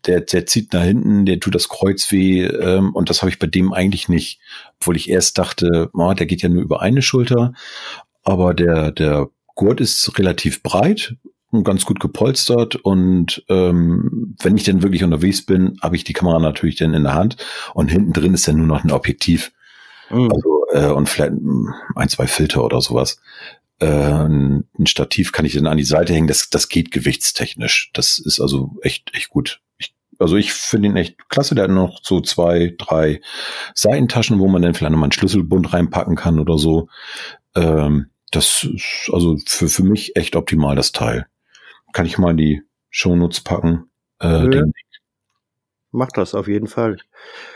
der, 0.07 0.21
der 0.21 0.47
zieht 0.47 0.73
nach 0.73 0.83
hinten, 0.83 1.25
der 1.25 1.38
tut 1.38 1.54
das 1.54 1.69
Kreuz 1.69 2.11
weh 2.11 2.45
ähm, 2.45 2.93
und 2.93 3.09
das 3.09 3.23
habe 3.23 3.31
ich 3.31 3.38
bei 3.38 3.47
dem 3.47 3.73
eigentlich 3.73 4.09
nicht, 4.09 4.40
obwohl 4.81 4.97
ich 4.97 5.09
erst 5.09 5.38
dachte, 5.38 5.90
oh, 5.95 6.12
der 6.12 6.26
geht 6.26 6.43
ja 6.43 6.49
nur 6.49 6.62
über 6.62 6.83
eine 6.83 7.02
Schulter, 7.02 7.54
aber 8.25 8.54
der, 8.54 8.90
der 8.90 9.28
Gurt 9.54 9.81
ist 9.81 10.19
relativ 10.19 10.62
breit 10.62 11.14
und 11.50 11.64
ganz 11.64 11.85
gut 11.85 12.00
gepolstert 12.00 12.76
und 12.76 13.45
ähm, 13.49 14.35
wenn 14.43 14.57
ich 14.57 14.64
denn 14.64 14.83
wirklich 14.83 15.04
unterwegs 15.04 15.47
bin, 15.47 15.78
habe 15.81 15.97
ich 15.97 16.04
die 16.04 16.12
Kamera 16.12 16.40
natürlich 16.40 16.76
dann 16.76 16.95
in 16.95 17.04
der 17.04 17.14
Hand 17.14 17.37
und 17.75 17.88
hinten 17.88 18.12
drin 18.12 18.35
ist 18.35 18.49
dann 18.49 18.57
nur 18.57 18.66
noch 18.66 18.83
ein 18.83 18.90
Objektiv. 18.90 19.52
Mhm. 20.11 20.33
Also, 20.33 20.66
äh, 20.73 20.90
und 20.93 21.09
vielleicht 21.09 21.35
ein, 21.95 22.09
zwei 22.09 22.26
Filter 22.26 22.64
oder 22.64 22.81
sowas. 22.81 23.21
Äh, 23.78 23.87
ein 23.87 24.66
Stativ 24.85 25.33
kann 25.33 25.45
ich 25.45 25.54
dann 25.54 25.66
an 25.66 25.76
die 25.76 25.85
Seite 25.85 26.12
hängen. 26.12 26.28
Das, 26.28 26.50
das 26.50 26.69
geht 26.69 26.90
gewichtstechnisch. 26.90 27.90
Das 27.93 28.19
ist 28.19 28.40
also 28.40 28.73
echt, 28.83 29.14
echt 29.14 29.31
gut. 29.31 29.61
Ich, 29.78 29.95
also 30.19 30.37
ich 30.37 30.52
finde 30.52 30.88
ihn 30.88 30.97
echt 30.97 31.28
klasse. 31.28 31.54
Der 31.54 31.64
hat 31.64 31.71
noch 31.71 32.00
so 32.02 32.21
zwei, 32.21 32.75
drei 32.78 33.21
Seitentaschen, 33.75 34.38
wo 34.38 34.49
man 34.49 34.62
dann 34.62 34.75
vielleicht 34.75 34.93
nochmal 34.93 35.07
einen 35.07 35.12
Schlüsselbund 35.12 35.73
reinpacken 35.73 36.16
kann 36.16 36.38
oder 36.38 36.59
so. 36.59 36.88
Ähm, 37.54 38.07
das 38.37 38.64
ist 38.64 39.11
also 39.12 39.37
für, 39.47 39.69
für 39.69 39.85
mich 39.85 40.17
echt 40.17 40.37
optimal, 40.37 40.76
das 40.76 40.93
Teil. 40.93 41.26
Kann 41.93 42.07
ich 42.07 42.19
mal 42.19 42.31
in 42.31 42.37
die 42.37 42.62
Shownotes 42.91 43.41
packen. 43.41 43.91
Äh, 44.21 44.49
den 44.49 44.73
Mach 45.97 46.11
das 46.11 46.35
auf 46.35 46.49
jeden 46.49 46.67
Fall. 46.67 46.97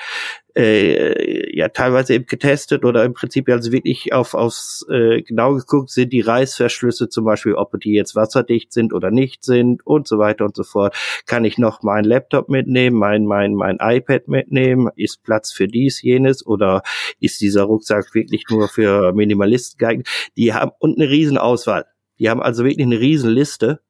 äh, 0.57 1.57
ja 1.57 1.69
teilweise 1.69 2.15
eben 2.15 2.27
getestet 2.27 2.85
oder 2.85 3.05
im 3.05 3.13
Prinzip 3.13 3.49
also 3.49 3.73
wirklich 3.73 4.13
auf 4.13 4.35
aufs 4.35 4.87
äh, 4.91 5.23
genau 5.23 5.55
geguckt 5.55 5.91
sind 5.91 6.13
die 6.13 6.21
Reißverschlüsse 6.21 7.09
zum 7.09 7.25
Beispiel, 7.25 7.55
ob 7.55 7.79
die 7.81 7.93
jetzt 7.93 8.17
wasserdicht 8.17 8.73
sind 8.73 8.93
oder 8.93 9.11
nicht 9.11 9.45
sind 9.45 9.87
und 9.87 10.09
so 10.09 10.19
weiter 10.19 10.45
und 10.45 10.57
so 10.57 10.65
fort. 10.65 10.97
Kann 11.27 11.45
ich 11.45 11.59
noch 11.59 11.83
meinen 11.83 12.05
Laptop 12.05 12.49
mitnehmen, 12.49 12.97
mein 12.97 13.27
mein 13.27 13.55
mein 13.55 13.79
iPad 13.81 14.29
mitnehmen? 14.29 14.89
Ist 14.97 15.23
Platz 15.23 15.53
für 15.53 15.69
dies 15.69 16.01
jenes 16.01 16.47
oder 16.47 16.83
ist 17.21 17.41
dieser 17.41 17.65
Rucksack 17.65 18.15
wirklich 18.15 18.45
nur 18.51 18.69
für 18.69 19.13
Minimalisten 19.13 19.79
geeignet? 19.79 20.09
Die 20.37 20.55
haben 20.55 20.73
und 20.79 20.99
eine 20.99 21.11
Riesenauswahl. 21.11 21.85
Die 22.19 22.31
haben 22.31 22.41
also 22.41 22.65
wirklich 22.65 22.87
eine 22.87 22.99
Riesenliste. 22.99 23.81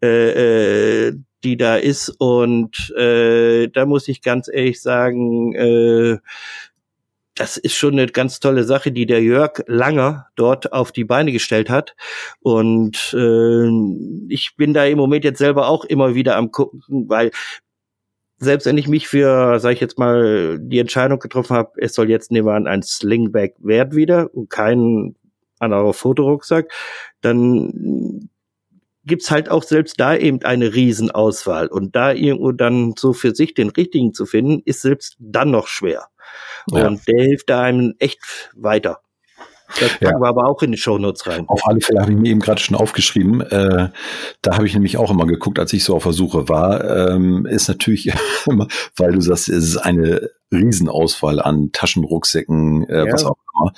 Äh, 0.00 1.08
äh, 1.08 1.18
die 1.44 1.56
da 1.56 1.76
ist. 1.76 2.08
Und 2.18 2.90
äh, 2.96 3.68
da 3.68 3.86
muss 3.86 4.08
ich 4.08 4.22
ganz 4.22 4.48
ehrlich 4.52 4.80
sagen, 4.80 5.54
äh, 5.54 6.18
das 7.34 7.56
ist 7.56 7.74
schon 7.74 7.92
eine 7.92 8.06
ganz 8.06 8.40
tolle 8.40 8.64
Sache, 8.64 8.90
die 8.90 9.06
der 9.06 9.22
Jörg 9.22 9.62
Langer 9.66 10.26
dort 10.34 10.72
auf 10.72 10.90
die 10.90 11.04
Beine 11.04 11.30
gestellt 11.32 11.70
hat. 11.70 11.94
Und 12.40 13.14
äh, 13.14 13.68
ich 14.28 14.56
bin 14.56 14.74
da 14.74 14.84
im 14.84 14.98
Moment 14.98 15.24
jetzt 15.24 15.38
selber 15.38 15.68
auch 15.68 15.84
immer 15.84 16.14
wieder 16.14 16.36
am 16.36 16.50
gucken, 16.50 17.08
weil 17.08 17.30
selbst 18.38 18.66
wenn 18.66 18.78
ich 18.78 18.88
mich 18.88 19.08
für, 19.08 19.58
sage 19.58 19.74
ich 19.74 19.80
jetzt 19.80 19.98
mal, 19.98 20.58
die 20.60 20.78
Entscheidung 20.78 21.18
getroffen 21.18 21.56
habe, 21.56 21.72
es 21.76 21.94
soll 21.94 22.08
jetzt 22.08 22.30
nehmen 22.30 22.46
wir 22.46 22.54
an 22.54 22.66
ein 22.66 22.82
Slingback 22.82 23.56
wert 23.58 23.94
wieder 23.94 24.32
und 24.34 24.48
kein 24.48 25.16
anderer 25.58 25.92
Fotorucksack, 25.92 26.72
dann 27.20 28.30
gibt's 29.04 29.30
halt 29.30 29.50
auch 29.50 29.62
selbst 29.62 29.98
da 30.00 30.14
eben 30.14 30.42
eine 30.42 30.74
Riesenauswahl. 30.74 31.68
Und 31.68 31.96
da 31.96 32.12
irgendwo 32.12 32.52
dann 32.52 32.94
so 32.96 33.12
für 33.12 33.34
sich 33.34 33.54
den 33.54 33.70
richtigen 33.70 34.14
zu 34.14 34.26
finden, 34.26 34.62
ist 34.64 34.82
selbst 34.82 35.16
dann 35.18 35.50
noch 35.50 35.66
schwer. 35.66 36.08
Ja. 36.70 36.86
Und 36.86 37.06
der 37.08 37.24
hilft 37.24 37.50
da 37.50 37.62
einem 37.62 37.94
echt 37.98 38.50
weiter. 38.54 39.00
Das 39.80 39.90
packen 39.90 40.04
ja. 40.04 40.20
wir 40.20 40.28
aber 40.28 40.46
auch 40.46 40.62
in 40.62 40.72
die 40.72 40.78
Shownotes 40.78 41.26
rein. 41.26 41.44
Auf 41.46 41.60
alle 41.66 41.80
Fälle 41.80 42.00
habe 42.00 42.12
ich 42.12 42.18
mir 42.18 42.30
eben 42.30 42.40
gerade 42.40 42.60
schon 42.60 42.76
aufgeschrieben. 42.76 43.42
Äh, 43.42 43.90
da 44.40 44.54
habe 44.54 44.66
ich 44.66 44.72
nämlich 44.72 44.96
auch 44.96 45.10
immer 45.10 45.26
geguckt, 45.26 45.58
als 45.58 45.72
ich 45.74 45.84
so 45.84 45.94
auf 45.94 46.04
der 46.04 46.12
Suche 46.12 46.48
war. 46.48 47.10
Ähm, 47.10 47.44
ist 47.44 47.68
natürlich 47.68 48.10
immer, 48.46 48.66
weil 48.96 49.12
du 49.12 49.20
sagst, 49.20 49.48
es 49.48 49.64
ist 49.64 49.76
eine 49.76 50.30
Riesenauswahl 50.50 51.40
an 51.40 51.70
Taschenrucksäcken, 51.72 52.88
äh, 52.88 53.06
ja. 53.06 53.12
was 53.12 53.24
auch 53.24 53.36
immer. 53.58 53.72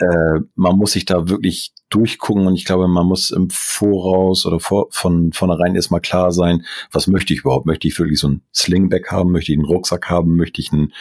Äh, 0.00 0.40
man 0.54 0.76
muss 0.76 0.92
sich 0.92 1.04
da 1.04 1.28
wirklich 1.28 1.72
durchgucken 1.90 2.46
und 2.46 2.56
ich 2.56 2.64
glaube, 2.64 2.88
man 2.88 3.06
muss 3.06 3.30
im 3.30 3.50
Voraus 3.50 4.46
oder 4.46 4.58
vor, 4.58 4.88
von 4.90 5.32
vornherein 5.32 5.76
erstmal 5.76 6.00
klar 6.00 6.32
sein, 6.32 6.64
was 6.90 7.06
möchte 7.06 7.32
ich 7.32 7.40
überhaupt? 7.40 7.66
Möchte 7.66 7.86
ich 7.86 7.98
wirklich 7.98 8.18
so 8.18 8.28
ein 8.28 8.42
Slingback 8.52 9.10
haben? 9.10 9.30
Möchte 9.30 9.52
ich 9.52 9.58
einen 9.58 9.66
Rucksack 9.66 10.10
haben? 10.10 10.36
Möchte 10.36 10.60
ich 10.60 10.72
einen 10.72 10.92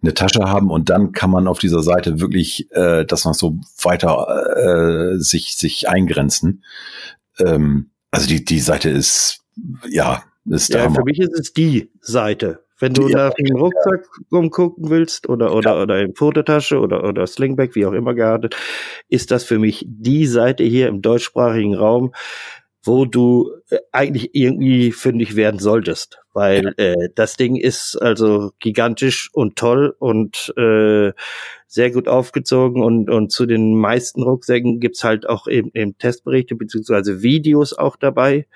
eine 0.00 0.14
Tasche 0.14 0.44
haben 0.44 0.70
und 0.70 0.90
dann 0.90 1.10
kann 1.10 1.30
man 1.30 1.48
auf 1.48 1.58
dieser 1.58 1.82
Seite 1.82 2.20
wirklich 2.20 2.70
äh, 2.70 3.04
das 3.04 3.24
noch 3.24 3.34
so 3.34 3.58
weiter 3.82 4.28
äh, 4.56 5.18
sich 5.18 5.56
sich 5.56 5.88
eingrenzen. 5.88 6.62
Ähm, 7.40 7.90
also 8.12 8.28
die 8.28 8.44
die 8.44 8.60
Seite 8.60 8.90
ist 8.90 9.40
ja 9.88 10.22
ist 10.46 10.72
ja 10.72 10.88
für 10.90 11.02
mich 11.02 11.18
ist 11.18 11.36
es 11.38 11.52
die 11.52 11.90
Seite. 12.00 12.64
Wenn 12.78 12.94
du 12.94 13.08
ja, 13.08 13.28
nach 13.28 13.34
dem 13.34 13.56
Rucksack 13.56 14.06
ja. 14.30 14.38
umgucken 14.38 14.88
willst 14.88 15.28
oder 15.28 15.54
oder 15.54 15.74
ja. 15.74 15.82
oder 15.82 16.00
in 16.00 16.14
Fototasche 16.14 16.78
oder 16.78 17.04
oder 17.04 17.26
Slingback 17.26 17.74
wie 17.74 17.86
auch 17.86 17.92
immer 17.92 18.14
geartet, 18.14 18.56
ist 19.08 19.30
das 19.30 19.44
für 19.44 19.58
mich 19.58 19.84
die 19.88 20.26
Seite 20.26 20.62
hier 20.62 20.88
im 20.88 21.02
deutschsprachigen 21.02 21.74
Raum, 21.74 22.12
wo 22.84 23.04
du 23.04 23.50
äh, 23.70 23.78
eigentlich 23.90 24.30
irgendwie 24.34 24.92
fündig 24.92 25.34
werden 25.34 25.58
solltest, 25.58 26.20
weil 26.32 26.72
äh, 26.76 27.08
das 27.16 27.36
Ding 27.36 27.56
ist 27.56 27.96
also 28.00 28.52
gigantisch 28.60 29.28
und 29.32 29.56
toll 29.56 29.94
und 29.98 30.54
äh, 30.56 31.12
sehr 31.66 31.90
gut 31.90 32.06
aufgezogen 32.06 32.82
und 32.82 33.10
und 33.10 33.32
zu 33.32 33.46
den 33.46 33.74
meisten 33.74 34.22
Rucksäcken 34.22 34.78
gibt's 34.78 35.02
halt 35.02 35.28
auch 35.28 35.48
eben, 35.48 35.70
eben 35.74 35.98
Testberichte 35.98 36.54
beziehungsweise 36.54 37.22
Videos 37.22 37.72
auch 37.72 37.96
dabei. 37.96 38.46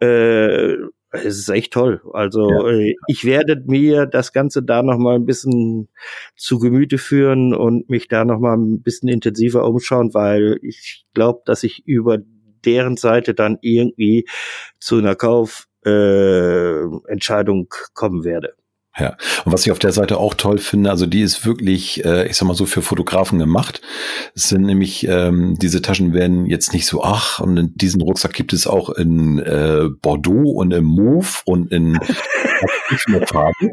Äh, 0.00 0.76
es 1.10 1.38
ist 1.38 1.48
echt 1.48 1.72
toll. 1.72 2.02
Also 2.12 2.50
ja. 2.50 2.68
Äh, 2.68 2.94
ich 3.06 3.24
werde 3.24 3.62
mir 3.66 4.06
das 4.06 4.32
Ganze 4.32 4.62
da 4.62 4.82
noch 4.82 4.98
mal 4.98 5.14
ein 5.14 5.26
bisschen 5.26 5.88
zu 6.36 6.58
Gemüte 6.58 6.98
führen 6.98 7.54
und 7.54 7.88
mich 7.88 8.08
da 8.08 8.24
noch 8.24 8.38
mal 8.38 8.56
ein 8.56 8.82
bisschen 8.82 9.08
intensiver 9.08 9.64
umschauen, 9.64 10.12
weil 10.14 10.58
ich 10.62 11.06
glaube, 11.14 11.42
dass 11.46 11.62
ich 11.62 11.86
über 11.86 12.18
deren 12.64 12.96
Seite 12.96 13.34
dann 13.34 13.58
irgendwie 13.62 14.26
zu 14.78 14.98
einer 14.98 15.14
Kaufentscheidung 15.14 17.64
äh, 17.64 17.68
kommen 17.94 18.24
werde. 18.24 18.54
Ja, 18.98 19.16
und 19.44 19.52
was 19.52 19.64
ich 19.64 19.70
auf 19.70 19.78
der 19.78 19.92
Seite 19.92 20.18
auch 20.18 20.34
toll 20.34 20.58
finde, 20.58 20.90
also 20.90 21.06
die 21.06 21.20
ist 21.20 21.46
wirklich, 21.46 22.04
äh, 22.04 22.26
ich 22.28 22.36
sag 22.36 22.48
mal 22.48 22.54
so, 22.54 22.66
für 22.66 22.82
Fotografen 22.82 23.38
gemacht. 23.38 23.80
Es 24.34 24.48
sind 24.48 24.62
nämlich, 24.62 25.06
ähm, 25.06 25.56
diese 25.58 25.82
Taschen 25.82 26.14
werden 26.14 26.46
jetzt 26.46 26.72
nicht 26.72 26.86
so, 26.86 27.04
ach, 27.04 27.38
und 27.38 27.80
diesen 27.80 28.02
Rucksack 28.02 28.32
gibt 28.32 28.52
es 28.52 28.66
auch 28.66 28.90
in 28.90 29.38
äh, 29.38 29.88
Bordeaux 30.02 30.50
und 30.50 30.72
in 30.72 30.84
Mauve 30.84 31.42
und 31.44 31.70
in 31.70 31.98
Farben. 33.26 33.70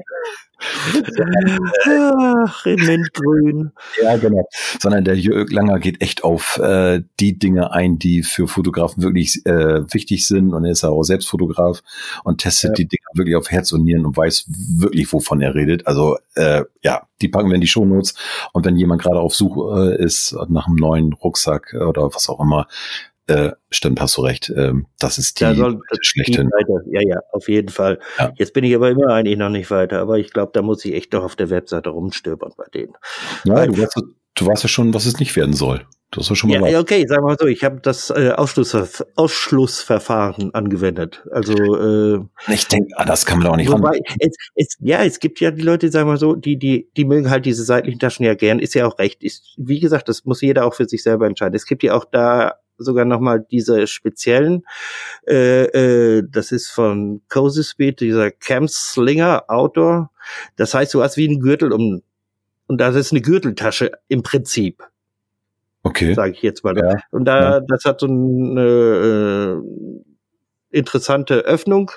Ach, 1.87 2.65
in 2.65 2.85
Mintgrün. 2.85 3.71
Ja, 4.01 4.17
genau. 4.17 4.47
Sondern 4.79 5.03
der 5.03 5.15
Jörg 5.15 5.51
Langer 5.51 5.79
geht 5.79 6.01
echt 6.01 6.23
auf 6.23 6.57
äh, 6.57 7.01
die 7.19 7.37
Dinge 7.37 7.71
ein, 7.71 7.99
die 7.99 8.23
für 8.23 8.47
Fotografen 8.47 9.03
wirklich 9.03 9.45
äh, 9.45 9.83
wichtig 9.93 10.27
sind. 10.27 10.53
Und 10.53 10.65
er 10.65 10.71
ist 10.71 10.83
auch 10.83 11.03
selbst 11.03 11.29
Fotograf 11.29 11.81
und 12.23 12.41
testet 12.41 12.71
ja. 12.71 12.75
die 12.75 12.87
Dinge 12.87 13.05
wirklich 13.13 13.35
auf 13.35 13.51
Herz 13.51 13.71
und 13.71 13.83
Nieren 13.83 14.05
und 14.05 14.17
weiß 14.17 14.45
wirklich, 14.47 15.11
wovon 15.11 15.41
er 15.41 15.55
redet. 15.55 15.87
Also 15.87 16.17
äh, 16.35 16.63
ja, 16.81 17.07
die 17.21 17.27
packen 17.27 17.49
wir 17.49 17.55
in 17.55 17.61
die 17.61 17.67
Shownotes. 17.67 18.15
Und 18.53 18.65
wenn 18.65 18.75
jemand 18.75 19.01
gerade 19.01 19.19
auf 19.19 19.35
Suche 19.35 19.95
äh, 19.97 20.03
ist 20.03 20.35
nach 20.49 20.67
einem 20.67 20.75
neuen 20.75 21.13
Rucksack 21.13 21.73
oder 21.73 22.13
was 22.13 22.29
auch 22.29 22.39
immer, 22.39 22.67
äh, 23.27 23.51
stimmt, 23.71 23.99
hast 23.99 24.17
du 24.17 24.21
recht. 24.21 24.51
Ähm, 24.55 24.87
das 24.99 25.17
ist 25.17 25.39
die 25.39 25.45
da 25.45 25.55
soll, 25.55 25.79
das 25.89 25.99
schlechthin. 26.01 26.49
Ja, 26.87 27.01
ja, 27.01 27.19
auf 27.31 27.49
jeden 27.49 27.69
Fall. 27.69 27.99
Ja. 28.19 28.31
Jetzt 28.35 28.53
bin 28.53 28.63
ich 28.63 28.75
aber 28.75 28.89
immer 28.89 29.07
eigentlich 29.07 29.37
noch 29.37 29.49
nicht 29.49 29.71
weiter, 29.71 29.99
aber 29.99 30.19
ich 30.19 30.31
glaube, 30.31 30.51
da 30.53 30.61
muss 30.61 30.85
ich 30.85 30.93
echt 30.93 31.13
doch 31.13 31.23
auf 31.23 31.35
der 31.35 31.49
Webseite 31.49 31.89
rumstöbern 31.89 32.53
bei 32.57 32.65
denen. 32.73 32.93
Ja, 33.43 33.55
Weil, 33.55 33.67
du, 33.67 33.81
weißt, 33.81 34.01
du 34.35 34.45
weißt 34.45 34.63
ja 34.63 34.69
schon, 34.69 34.93
was 34.93 35.05
es 35.05 35.19
nicht 35.19 35.35
werden 35.35 35.53
soll. 35.53 35.85
Das 36.11 36.29
ist 36.29 36.37
schon 36.37 36.49
mal 36.49 36.71
ja, 36.71 36.79
okay, 36.79 37.05
sagen 37.07 37.23
wir 37.23 37.29
mal 37.29 37.37
so, 37.37 37.47
ich 37.47 37.63
habe 37.63 37.79
das 37.81 38.09
äh, 38.09 38.31
Ausschlussverf 38.31 39.03
Ausschlussverfahren 39.15 40.53
angewendet. 40.53 41.25
Also 41.31 41.53
äh, 41.53 42.53
ich 42.53 42.67
denke, 42.67 42.93
ah, 42.95 43.05
das 43.05 43.25
kann 43.25 43.39
man 43.39 43.47
auch 43.47 43.55
nicht 43.57 43.71
wobei, 43.71 43.99
es, 44.19 44.37
es, 44.53 44.77
Ja, 44.79 45.03
es 45.03 45.19
gibt 45.19 45.39
ja 45.41 45.51
die 45.51 45.63
Leute, 45.63 45.89
sagen 45.89 46.07
wir 46.07 46.17
so, 46.17 46.35
die 46.35 46.57
die 46.57 46.89
die 46.95 47.05
mögen 47.05 47.29
halt 47.29 47.45
diese 47.45 47.63
seitlichen 47.63 47.99
Taschen 47.99 48.23
ja 48.23 48.35
gern. 48.35 48.59
Ist 48.59 48.75
ja 48.75 48.87
auch 48.87 48.97
recht. 48.99 49.23
Ist, 49.23 49.55
wie 49.57 49.79
gesagt, 49.79 50.07
das 50.07 50.23
muss 50.25 50.41
jeder 50.41 50.65
auch 50.65 50.75
für 50.75 50.85
sich 50.85 51.03
selber 51.03 51.25
entscheiden. 51.27 51.55
Es 51.55 51.65
gibt 51.65 51.83
ja 51.83 51.95
auch 51.95 52.05
da 52.05 52.53
sogar 52.77 53.05
nochmal 53.05 53.45
diese 53.49 53.87
speziellen, 53.87 54.63
äh, 55.27 55.65
äh, 55.65 56.23
das 56.29 56.51
ist 56.51 56.69
von 56.69 57.21
Cozy 57.29 57.63
Speed, 57.63 57.99
dieser 57.99 58.31
Camp 58.31 58.69
Slinger 58.69 59.43
Outdoor. 59.47 60.11
Das 60.55 60.73
heißt, 60.73 60.93
du 60.93 61.03
hast 61.03 61.17
wie 61.17 61.27
ein 61.27 61.39
Gürtel 61.39 61.71
um, 61.71 62.01
und 62.67 62.81
das 62.81 62.95
ist 62.95 63.11
eine 63.11 63.21
Gürteltasche 63.21 63.91
im 64.07 64.23
Prinzip. 64.23 64.83
Okay. 65.83 66.13
Sage 66.15 66.31
ich 66.31 66.41
jetzt 66.41 66.63
mal. 66.63 66.75
Ja. 66.75 66.95
Und 67.11 67.25
da, 67.25 67.39
ja. 67.39 67.59
das 67.59 67.85
hat 67.85 67.99
so 67.99 68.07
eine 68.07 69.61
äh, 69.61 70.77
interessante 70.77 71.41
Öffnung 71.41 71.91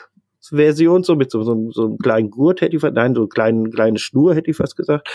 Version, 0.51 1.03
so 1.03 1.17
mit 1.17 1.31
so, 1.31 1.43
so, 1.43 1.71
so 1.71 1.85
einem 1.87 1.99
kleinen 1.99 2.31
Gurt 2.31 2.61
hätte 2.61 2.77
ich 2.77 2.81
fast, 2.81 2.95
nein, 2.95 3.15
so 3.15 3.23
eine 3.23 3.29
kleine, 3.29 3.71
kleine 3.71 3.99
Schnur 3.99 4.35
hätte 4.35 4.51
ich 4.51 4.57
fast 4.57 4.77
gesagt. 4.77 5.09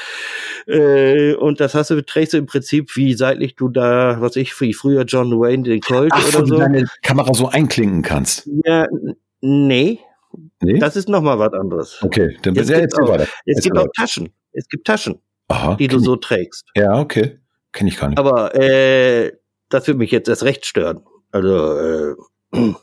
Äh, 0.67 1.33
und 1.35 1.59
das 1.59 1.75
hast 1.75 1.89
du, 1.89 2.03
trägst 2.03 2.33
du 2.33 2.37
im 2.37 2.45
Prinzip, 2.45 2.95
wie 2.95 3.13
seitlich 3.13 3.55
du 3.55 3.69
da, 3.69 4.17
was 4.19 4.35
ich, 4.35 4.59
wie 4.61 4.73
früher 4.73 5.03
John 5.03 5.31
Wayne 5.39 5.63
den 5.63 5.81
Colt 5.81 6.11
Ach, 6.13 6.27
oder 6.27 6.45
so. 6.45 6.57
deine 6.57 6.87
Kamera 7.01 7.33
so 7.33 7.47
einklinken 7.47 8.01
kannst. 8.01 8.49
Ja, 8.65 8.87
nee. 9.41 9.99
Nee? 10.61 10.79
Das 10.79 10.95
ist 10.95 11.09
nochmal 11.09 11.37
was 11.39 11.53
anderes. 11.53 11.99
Okay, 12.01 12.37
dann 12.41 12.55
es 12.55 12.67
gibt, 12.67 12.99
auch, 12.99 13.09
weiter. 13.09 13.27
es 13.45 13.63
gibt 13.63 13.77
auch 13.77 13.87
Taschen. 13.95 14.29
Es 14.51 14.67
gibt 14.67 14.87
Taschen, 14.87 15.19
Aha, 15.47 15.75
die 15.75 15.87
du 15.87 15.99
so 15.99 16.15
trägst. 16.15 16.65
Ja, 16.75 16.99
okay. 16.99 17.39
Kenne 17.71 17.89
ich 17.89 17.97
gar 17.97 18.09
nicht. 18.09 18.19
Aber 18.19 18.55
äh, 18.55 19.33
das 19.69 19.87
würde 19.87 19.97
mich 19.97 20.11
jetzt 20.11 20.29
erst 20.29 20.43
recht 20.43 20.65
stören. 20.65 21.03
Also 21.31 21.77
äh, 21.79 22.73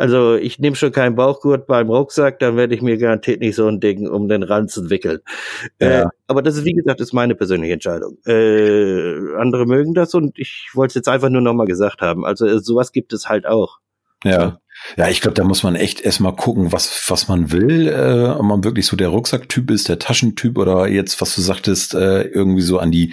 Also 0.00 0.34
ich 0.34 0.58
nehme 0.58 0.76
schon 0.76 0.92
keinen 0.92 1.14
Bauchgurt 1.14 1.66
beim 1.66 1.90
Rucksack, 1.90 2.38
dann 2.38 2.56
werde 2.56 2.74
ich 2.74 2.80
mir 2.80 2.96
garantiert 2.96 3.40
nicht 3.40 3.54
so 3.54 3.68
ein 3.68 3.80
Ding 3.80 4.08
um 4.08 4.28
den 4.28 4.42
Ranzen 4.42 4.88
wickeln. 4.88 5.18
Ja. 5.78 6.04
Äh, 6.04 6.06
aber 6.26 6.40
das 6.40 6.56
ist, 6.56 6.64
wie 6.64 6.72
gesagt, 6.72 7.02
ist 7.02 7.12
meine 7.12 7.34
persönliche 7.34 7.74
Entscheidung. 7.74 8.16
Äh, 8.24 9.36
andere 9.36 9.66
mögen 9.66 9.92
das 9.92 10.14
und 10.14 10.38
ich 10.38 10.70
wollte 10.72 10.92
es 10.92 10.94
jetzt 10.94 11.08
einfach 11.08 11.28
nur 11.28 11.42
nochmal 11.42 11.66
gesagt 11.66 12.00
haben. 12.00 12.24
Also 12.24 12.46
äh, 12.46 12.60
sowas 12.60 12.92
gibt 12.92 13.12
es 13.12 13.28
halt 13.28 13.46
auch. 13.46 13.78
Ja. 14.24 14.58
Ja, 14.96 15.10
ich 15.10 15.20
glaube, 15.20 15.34
da 15.34 15.44
muss 15.44 15.62
man 15.62 15.74
echt 15.74 16.00
erstmal 16.00 16.34
gucken, 16.34 16.72
was, 16.72 17.04
was 17.08 17.28
man 17.28 17.52
will. 17.52 17.86
Äh, 17.88 18.30
ob 18.30 18.42
man 18.42 18.64
wirklich 18.64 18.86
so 18.86 18.96
der 18.96 19.08
Rucksacktyp 19.08 19.70
ist, 19.70 19.90
der 19.90 19.98
Taschentyp 19.98 20.56
oder 20.56 20.88
jetzt, 20.88 21.20
was 21.20 21.34
du 21.34 21.42
sagtest, 21.42 21.92
äh, 21.92 22.22
irgendwie 22.22 22.62
so 22.62 22.78
an 22.78 22.90
die 22.90 23.12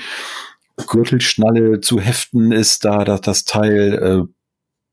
Gürtelschnalle 0.87 1.81
zu 1.81 1.99
heften 1.99 2.53
ist, 2.53 2.85
da 2.85 3.03
das, 3.03 3.19
das 3.19 3.43
Teil. 3.43 4.27
Äh, 4.27 4.36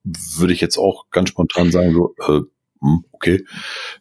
würde 0.04 0.52
ich 0.52 0.60
jetzt 0.60 0.78
auch 0.78 1.10
ganz 1.10 1.30
spontan 1.30 1.70
sagen, 1.70 1.94
so, 1.94 2.14
äh, 2.20 2.40
hm, 2.84 3.04
okay, 3.12 3.44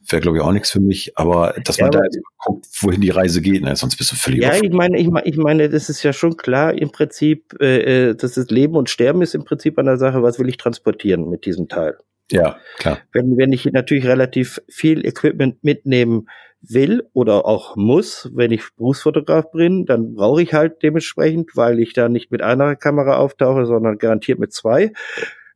wäre 0.07 0.21
glaube 0.21 0.37
ich 0.37 0.43
auch 0.43 0.51
nichts 0.51 0.69
für 0.69 0.81
mich, 0.81 1.17
aber 1.17 1.55
dass 1.63 1.77
ja, 1.77 1.85
man 1.85 1.91
da 1.91 2.03
jetzt 2.03 2.19
guckt, 2.37 2.67
wohin 2.81 3.01
die 3.01 3.09
Reise 3.09 3.41
geht, 3.41 3.63
ne? 3.63 3.75
sonst 3.75 3.95
bist 3.95 4.11
du 4.11 4.15
völlig 4.15 4.41
Ja, 4.41 4.55
ich 4.55 4.71
meine, 4.71 4.99
ich 4.99 5.09
meine, 5.09 5.25
ich 5.25 5.37
meine, 5.37 5.69
das 5.69 5.89
ist 5.89 6.03
ja 6.03 6.11
schon 6.11 6.35
klar 6.35 6.73
im 6.73 6.91
Prinzip, 6.91 7.55
äh, 7.61 8.09
äh, 8.09 8.15
das 8.15 8.35
ist 8.35 8.51
Leben 8.51 8.75
und 8.75 8.89
Sterben 8.89 9.21
ist 9.21 9.35
im 9.35 9.45
Prinzip 9.45 9.79
an 9.79 9.85
der 9.85 9.97
Sache, 9.97 10.21
was 10.21 10.37
will 10.37 10.49
ich 10.49 10.57
transportieren 10.57 11.29
mit 11.29 11.45
diesem 11.45 11.69
Teil. 11.69 11.97
Ja, 12.29 12.57
klar. 12.77 12.99
Wenn, 13.13 13.37
wenn 13.37 13.53
ich 13.53 13.65
natürlich 13.65 14.05
relativ 14.05 14.61
viel 14.67 15.05
Equipment 15.05 15.63
mitnehmen 15.63 16.27
will 16.61 17.03
oder 17.13 17.45
auch 17.45 17.75
muss, 17.75 18.29
wenn 18.33 18.51
ich 18.51 18.63
Berufsfotograf 18.75 19.51
bin, 19.51 19.85
dann 19.85 20.15
brauche 20.15 20.41
ich 20.41 20.53
halt 20.53 20.81
dementsprechend, 20.81 21.55
weil 21.55 21.79
ich 21.79 21.93
da 21.93 22.09
nicht 22.09 22.31
mit 22.31 22.41
einer 22.41 22.75
Kamera 22.75 23.17
auftauche, 23.17 23.65
sondern 23.65 23.97
garantiert 23.97 24.39
mit 24.39 24.53
zwei 24.53 24.93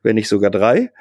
wenn 0.07 0.15
nicht 0.15 0.29
sogar 0.29 0.49
drei, 0.49 0.91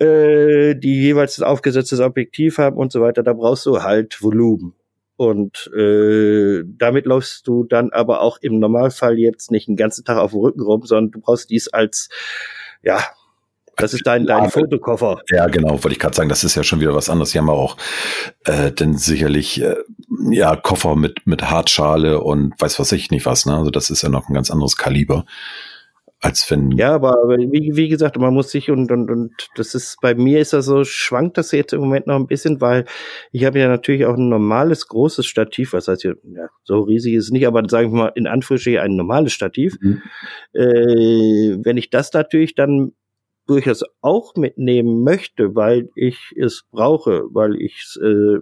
äh, 0.00 0.74
die 0.74 1.00
jeweils 1.00 1.38
ein 1.38 1.44
aufgesetztes 1.44 2.00
Objektiv 2.00 2.58
haben 2.58 2.76
und 2.76 2.92
so 2.92 3.00
weiter. 3.00 3.22
Da 3.22 3.32
brauchst 3.32 3.64
du 3.64 3.82
halt 3.82 4.20
Volumen. 4.20 4.74
Und 5.16 5.70
äh, 5.76 6.62
damit 6.66 7.06
läufst 7.06 7.46
du 7.48 7.64
dann 7.64 7.90
aber 7.90 8.20
auch 8.20 8.38
im 8.40 8.58
Normalfall 8.58 9.18
jetzt 9.18 9.50
nicht 9.50 9.66
den 9.66 9.76
ganzen 9.76 10.04
Tag 10.04 10.18
auf 10.18 10.32
dem 10.32 10.40
Rücken 10.40 10.60
rum, 10.60 10.82
sondern 10.84 11.10
du 11.10 11.20
brauchst 11.20 11.50
dies 11.50 11.68
als, 11.68 12.08
ja, 12.82 13.02
das 13.76 13.94
ist 13.94 14.06
dein, 14.06 14.26
dein 14.26 14.50
Fotokoffer. 14.50 15.20
Ja, 15.30 15.46
genau, 15.46 15.70
wollte 15.70 15.92
ich 15.92 15.98
gerade 16.00 16.14
sagen, 16.14 16.28
das 16.28 16.42
ist 16.42 16.56
ja 16.56 16.64
schon 16.64 16.80
wieder 16.80 16.94
was 16.94 17.08
anderes. 17.08 17.30
Die 17.30 17.38
haben 17.38 17.48
auch 17.48 17.76
äh, 18.44 18.72
denn 18.72 18.96
sicherlich 18.96 19.62
äh, 19.62 19.76
ja 20.30 20.56
Koffer 20.56 20.96
mit 20.96 21.26
mit 21.26 21.48
Hartschale 21.48 22.20
und 22.20 22.54
weiß 22.60 22.80
was 22.80 22.90
ich 22.90 23.12
nicht 23.12 23.24
was. 23.24 23.46
Ne? 23.46 23.56
Also 23.56 23.70
das 23.70 23.90
ist 23.90 24.02
ja 24.02 24.08
noch 24.08 24.28
ein 24.28 24.34
ganz 24.34 24.50
anderes 24.50 24.76
Kaliber 24.76 25.26
als 26.20 26.50
wenn. 26.50 26.72
Ja, 26.72 26.94
aber, 26.94 27.14
wie, 27.28 27.76
wie 27.76 27.88
gesagt, 27.88 28.18
man 28.18 28.34
muss 28.34 28.50
sich 28.50 28.70
und, 28.70 28.90
und, 28.90 29.10
und 29.10 29.32
das 29.54 29.74
ist, 29.74 29.98
bei 30.00 30.14
mir 30.14 30.40
ist 30.40 30.52
das 30.52 30.66
so, 30.66 30.84
schwankt 30.84 31.38
das 31.38 31.52
jetzt 31.52 31.72
im 31.72 31.80
Moment 31.80 32.06
noch 32.06 32.16
ein 32.16 32.26
bisschen, 32.26 32.60
weil 32.60 32.86
ich 33.30 33.44
habe 33.44 33.58
ja 33.60 33.68
natürlich 33.68 34.04
auch 34.04 34.16
ein 34.16 34.28
normales 34.28 34.88
großes 34.88 35.26
Stativ, 35.26 35.72
was 35.72 35.88
heißt 35.88 36.04
ja, 36.04 36.14
ja 36.24 36.48
so 36.64 36.80
riesig 36.80 37.14
ist 37.14 37.26
es 37.26 37.30
nicht, 37.30 37.46
aber 37.46 37.68
sagen 37.68 37.92
wir 37.92 37.98
mal 37.98 38.12
in 38.14 38.26
Anführungsstrichen 38.26 38.80
ein 38.80 38.96
normales 38.96 39.32
Stativ. 39.32 39.76
Mhm. 39.80 40.02
Äh, 40.54 41.58
wenn 41.64 41.76
ich 41.76 41.90
das 41.90 42.12
natürlich 42.12 42.54
dann 42.54 42.92
durchaus 43.46 43.84
auch 44.02 44.34
mitnehmen 44.36 45.04
möchte, 45.04 45.54
weil 45.54 45.88
ich 45.94 46.34
es 46.36 46.64
brauche, 46.70 47.24
weil 47.30 47.56
ich 47.56 47.96
äh, 48.02 48.38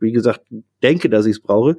wie 0.00 0.12
gesagt, 0.12 0.42
denke, 0.82 1.08
dass 1.10 1.26
ich 1.26 1.36
es 1.36 1.42
brauche, 1.42 1.76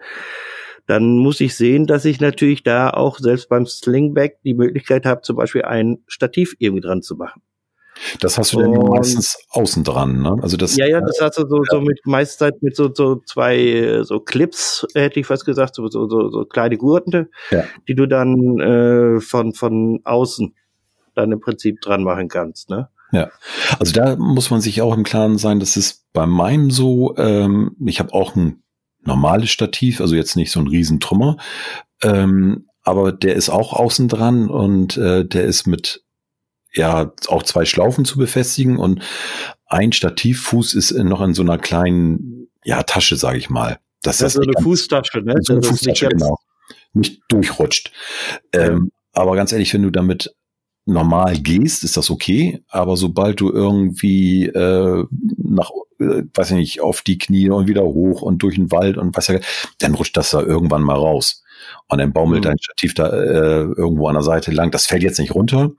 dann 0.92 1.18
muss 1.20 1.40
ich 1.40 1.56
sehen, 1.56 1.88
dass 1.88 2.04
ich 2.04 2.20
natürlich 2.20 2.64
da 2.64 2.90
auch 2.90 3.18
selbst 3.18 3.48
beim 3.48 3.66
Slingback 3.66 4.42
die 4.44 4.54
Möglichkeit 4.54 5.06
habe, 5.06 5.22
zum 5.22 5.38
Beispiel 5.38 5.62
ein 5.62 6.00
Stativ 6.06 6.54
irgendwie 6.60 6.82
dran 6.82 7.02
zu 7.02 7.16
machen. 7.16 7.42
Das 8.20 8.38
hast 8.38 8.52
du 8.52 8.60
dann 8.60 8.72
meistens 8.72 9.38
außen 9.52 9.86
dran, 9.86 10.22
ne? 10.22 10.36
Also 10.42 10.58
das. 10.58 10.76
Ja, 10.76 10.88
ja, 10.88 11.00
das 11.00 11.20
hast 11.22 11.38
du 11.38 11.48
so, 11.48 11.64
so 11.70 11.80
mit 11.80 12.02
meistens 12.04 12.56
mit 12.60 12.76
so, 12.76 12.94
so 12.94 13.22
zwei 13.26 14.02
so 14.04 14.20
Clips, 14.20 14.86
hätte 14.94 15.22
ich 15.22 15.28
fast 15.28 15.46
gesagt, 15.46 15.76
so, 15.76 15.88
so, 15.88 16.10
so, 16.10 16.44
kleine 16.44 16.76
Gurte, 16.76 17.30
ja. 17.52 17.64
die 17.88 17.96
du 17.96 18.06
dann 18.06 18.60
äh, 18.60 19.22
von, 19.22 19.54
von 19.54 20.02
außen 20.04 20.54
dann 21.16 21.32
im 21.32 21.40
Prinzip 21.40 21.80
dran 21.80 22.04
machen 22.04 22.28
kannst, 22.28 22.70
ne? 22.70 22.90
Ja, 23.14 23.30
also 23.80 23.94
da 23.94 24.18
muss 24.18 24.52
man 24.52 24.60
sich 24.60 24.82
auch 24.82 24.94
im 24.94 25.04
Klaren 25.04 25.38
sein, 25.38 25.62
das 25.62 25.78
ist 25.78 26.06
bei 26.12 26.26
meinem 26.26 26.70
so, 26.70 27.16
ähm, 27.18 27.78
ich 27.86 28.00
habe 28.00 28.14
auch 28.14 28.36
ein 28.36 28.62
normales 29.04 29.50
Stativ, 29.50 30.02
also 30.02 30.16
jetzt 30.16 30.36
nicht 30.36 30.52
so 30.52 30.60
ein 30.60 30.68
Riesentrümmer. 30.68 31.38
Ähm, 32.02 32.68
aber 32.84 33.12
der 33.12 33.36
ist 33.36 33.50
auch 33.50 33.74
außen 33.74 34.08
dran 34.08 34.50
und 34.50 34.98
äh, 34.98 35.26
der 35.26 35.44
ist 35.44 35.68
mit 35.68 36.04
ja 36.74 37.12
auch 37.28 37.44
zwei 37.44 37.66
Schlaufen 37.66 38.06
zu 38.06 38.18
befestigen 38.18 38.78
und 38.78 39.04
ein 39.66 39.92
Stativfuß 39.92 40.74
ist 40.74 40.92
noch 40.92 41.22
in 41.22 41.34
so 41.34 41.42
einer 41.42 41.58
kleinen 41.58 42.48
ja 42.64 42.84
Tasche, 42.84 43.18
sage 43.18 43.38
ich 43.38 43.50
mal. 43.50 43.80
Das, 44.02 44.18
das 44.18 44.30
ist 44.30 44.34
so 44.36 44.42
eine 44.42 44.54
ganz, 44.54 44.64
Fußtasche, 44.64 45.22
ne? 45.22 45.36
So 45.42 45.54
eine 45.54 45.64
Fußtasche, 45.64 46.08
nicht 46.08 46.18
genau. 46.18 46.38
Nicht 46.94 47.22
durchrutscht. 47.30 47.92
Ähm, 48.52 48.92
aber 49.14 49.36
ganz 49.36 49.52
ehrlich, 49.52 49.74
wenn 49.74 49.84
du 49.84 49.92
damit 49.92 50.34
normal 50.86 51.38
gehst, 51.38 51.84
ist 51.84 51.98
das 51.98 52.10
okay. 52.10 52.64
Aber 52.70 52.98
sobald 52.98 53.40
du 53.40 53.52
irgendwie 53.52 54.46
äh, 54.48 55.06
nach 55.38 55.72
äh, 56.02 56.24
weiß 56.34 56.52
ich 56.52 56.58
nicht, 56.58 56.82
auf 56.82 57.02
die 57.02 57.18
Knie 57.18 57.50
und 57.50 57.68
wieder 57.68 57.84
hoch 57.84 58.22
und 58.22 58.40
durch 58.40 58.56
den 58.56 58.72
Wald 58.72 58.98
und 58.98 59.16
was 59.16 59.28
ja, 59.28 59.40
dann 59.80 59.94
rutscht 59.94 60.18
das 60.18 60.32
da 60.32 60.42
irgendwann 60.42 60.82
mal 60.82 60.96
raus. 60.96 61.44
Und 61.88 62.00
dann 62.00 62.14
baumelt 62.14 62.44
mhm. 62.44 62.50
dein 62.50 62.60
Stativ 62.60 62.94
da 62.94 63.10
äh, 63.10 63.62
irgendwo 63.62 64.08
an 64.08 64.16
der 64.16 64.24
Seite 64.24 64.52
lang. 64.52 64.72
Das 64.72 64.88
fällt 64.88 65.04
jetzt 65.04 65.20
nicht 65.20 65.36
runter, 65.36 65.72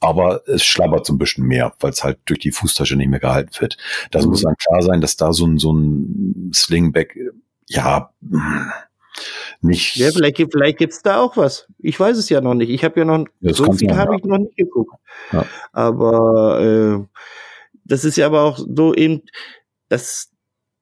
aber 0.00 0.42
es 0.48 0.64
schlabbert 0.64 1.04
so 1.04 1.12
ein 1.12 1.18
bisschen 1.18 1.44
mehr, 1.44 1.74
weil 1.80 1.90
es 1.90 2.02
halt 2.02 2.18
durch 2.24 2.38
die 2.38 2.52
Fußtasche 2.52 2.96
nicht 2.96 3.10
mehr 3.10 3.20
gehalten 3.20 3.50
wird. 3.58 3.76
Das 4.10 4.24
mhm. 4.24 4.30
muss 4.30 4.42
dann 4.42 4.56
klar 4.56 4.82
sein, 4.82 5.00
dass 5.00 5.16
da 5.16 5.32
so 5.32 5.46
ein, 5.46 5.58
so 5.58 5.72
ein 5.72 6.50
Slingback 6.54 7.18
ja, 7.68 8.10
nicht. 9.60 9.96
Ja, 9.96 10.10
vielleicht, 10.10 10.36
vielleicht 10.36 10.78
gibt 10.78 10.92
es 10.92 11.02
da 11.02 11.20
auch 11.20 11.36
was. 11.36 11.66
Ich 11.78 11.98
weiß 11.98 12.16
es 12.16 12.28
ja 12.28 12.40
noch 12.40 12.54
nicht. 12.54 12.70
Ich 12.70 12.84
habe 12.84 13.00
ja 13.00 13.04
noch, 13.04 13.26
ja, 13.40 13.52
so 13.52 13.72
viel 13.72 13.96
habe 13.96 14.16
ich 14.16 14.24
noch 14.24 14.38
nicht 14.38 14.56
geguckt. 14.56 14.94
Ja. 15.32 15.46
Aber 15.72 16.60
äh, 16.60 17.18
das 17.84 18.04
ist 18.04 18.16
ja 18.16 18.26
aber 18.26 18.42
auch 18.42 18.58
so 18.58 18.94
eben, 18.94 19.22
das 19.88 20.30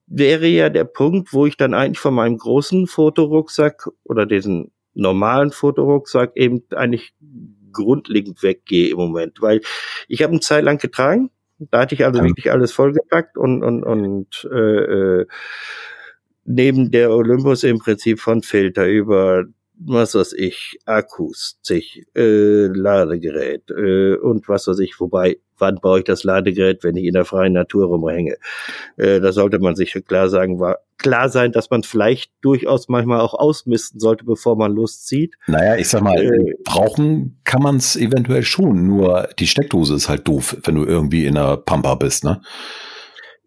wäre 0.07 0.47
ja 0.47 0.69
der 0.69 0.85
Punkt, 0.85 1.33
wo 1.33 1.47
ich 1.47 1.57
dann 1.57 1.75
eigentlich 1.75 1.99
von 1.99 2.15
meinem 2.15 2.39
großen 2.39 2.87
Fotorucksack 2.87 3.89
oder 4.05 4.27
diesen 4.27 4.71
normalen 4.95 5.51
Fotorucksack 5.51 6.33
eben 6.37 6.63
eigentlich 6.75 7.15
grundlegend 7.73 8.43
weggehe 8.43 8.91
im 8.91 8.97
Moment, 8.97 9.43
weil 9.43 9.61
ich 10.09 10.23
habe 10.23 10.33
eine 10.33 10.41
Zeit 10.41 10.65
lang 10.65 10.79
getragen, 10.79 11.31
da 11.59 11.81
hatte 11.81 11.95
ich 11.95 12.05
also 12.05 12.21
ja. 12.21 12.25
wirklich 12.25 12.51
alles 12.51 12.73
vollgepackt 12.73 13.37
und 13.37 13.63
und 13.63 13.83
und 13.83 14.49
äh, 14.53 14.57
äh, 14.57 15.27
neben 16.47 16.91
der 16.91 17.11
Olympus 17.11 17.65
im 17.65 17.79
Prinzip 17.79 18.21
von 18.21 18.43
Filter 18.43 18.87
über 18.87 19.45
was 19.79 20.15
weiß 20.15 20.33
ich, 20.33 20.79
Akkus, 20.87 21.59
sich, 21.63 22.07
äh, 22.17 22.67
Ladegerät 22.67 23.71
äh, 23.71 24.15
und 24.15 24.49
was 24.49 24.67
weiß 24.67 24.79
ich, 24.79 24.99
wobei, 25.01 25.39
wann 25.59 25.77
baue 25.77 25.99
ich 25.99 26.05
das 26.05 26.25
Ladegerät, 26.25 26.83
wenn 26.83 26.97
ich 26.97 27.05
in 27.05 27.13
der 27.13 27.25
freien 27.25 27.53
Natur 27.53 27.87
rumhänge? 27.87 28.37
Äh, 28.97 29.21
da 29.21 29.33
sollte 29.33 29.59
man 29.59 29.77
sich 29.77 29.93
klar 30.07 30.29
sagen, 30.29 30.61
war 30.61 30.79
klar 30.99 31.29
sein, 31.29 31.53
dass 31.53 31.71
man 31.71 31.83
vielleicht 31.83 32.33
durchaus 32.41 32.89
manchmal 32.89 33.21
auch 33.21 33.35
ausmisten 33.35 34.01
sollte, 34.01 34.25
bevor 34.25 34.57
man 34.57 34.73
loszieht. 34.73 35.35
Naja, 35.47 35.77
ich 35.77 35.89
sag 35.89 36.03
mal, 36.03 36.19
äh, 36.19 36.55
brauchen 36.65 37.39
kann 37.45 37.63
man 37.63 37.77
es 37.77 37.97
eventuell 37.97 38.43
schon, 38.43 38.87
nur 38.87 39.29
die 39.39 39.47
Steckdose 39.47 39.95
ist 39.95 40.09
halt 40.09 40.27
doof, 40.27 40.57
wenn 40.65 40.77
du 40.77 40.85
irgendwie 40.85 41.27
in 41.27 41.35
der 41.35 41.59
Pampa 41.59 41.95
bist, 41.97 42.25
ne? 42.25 42.41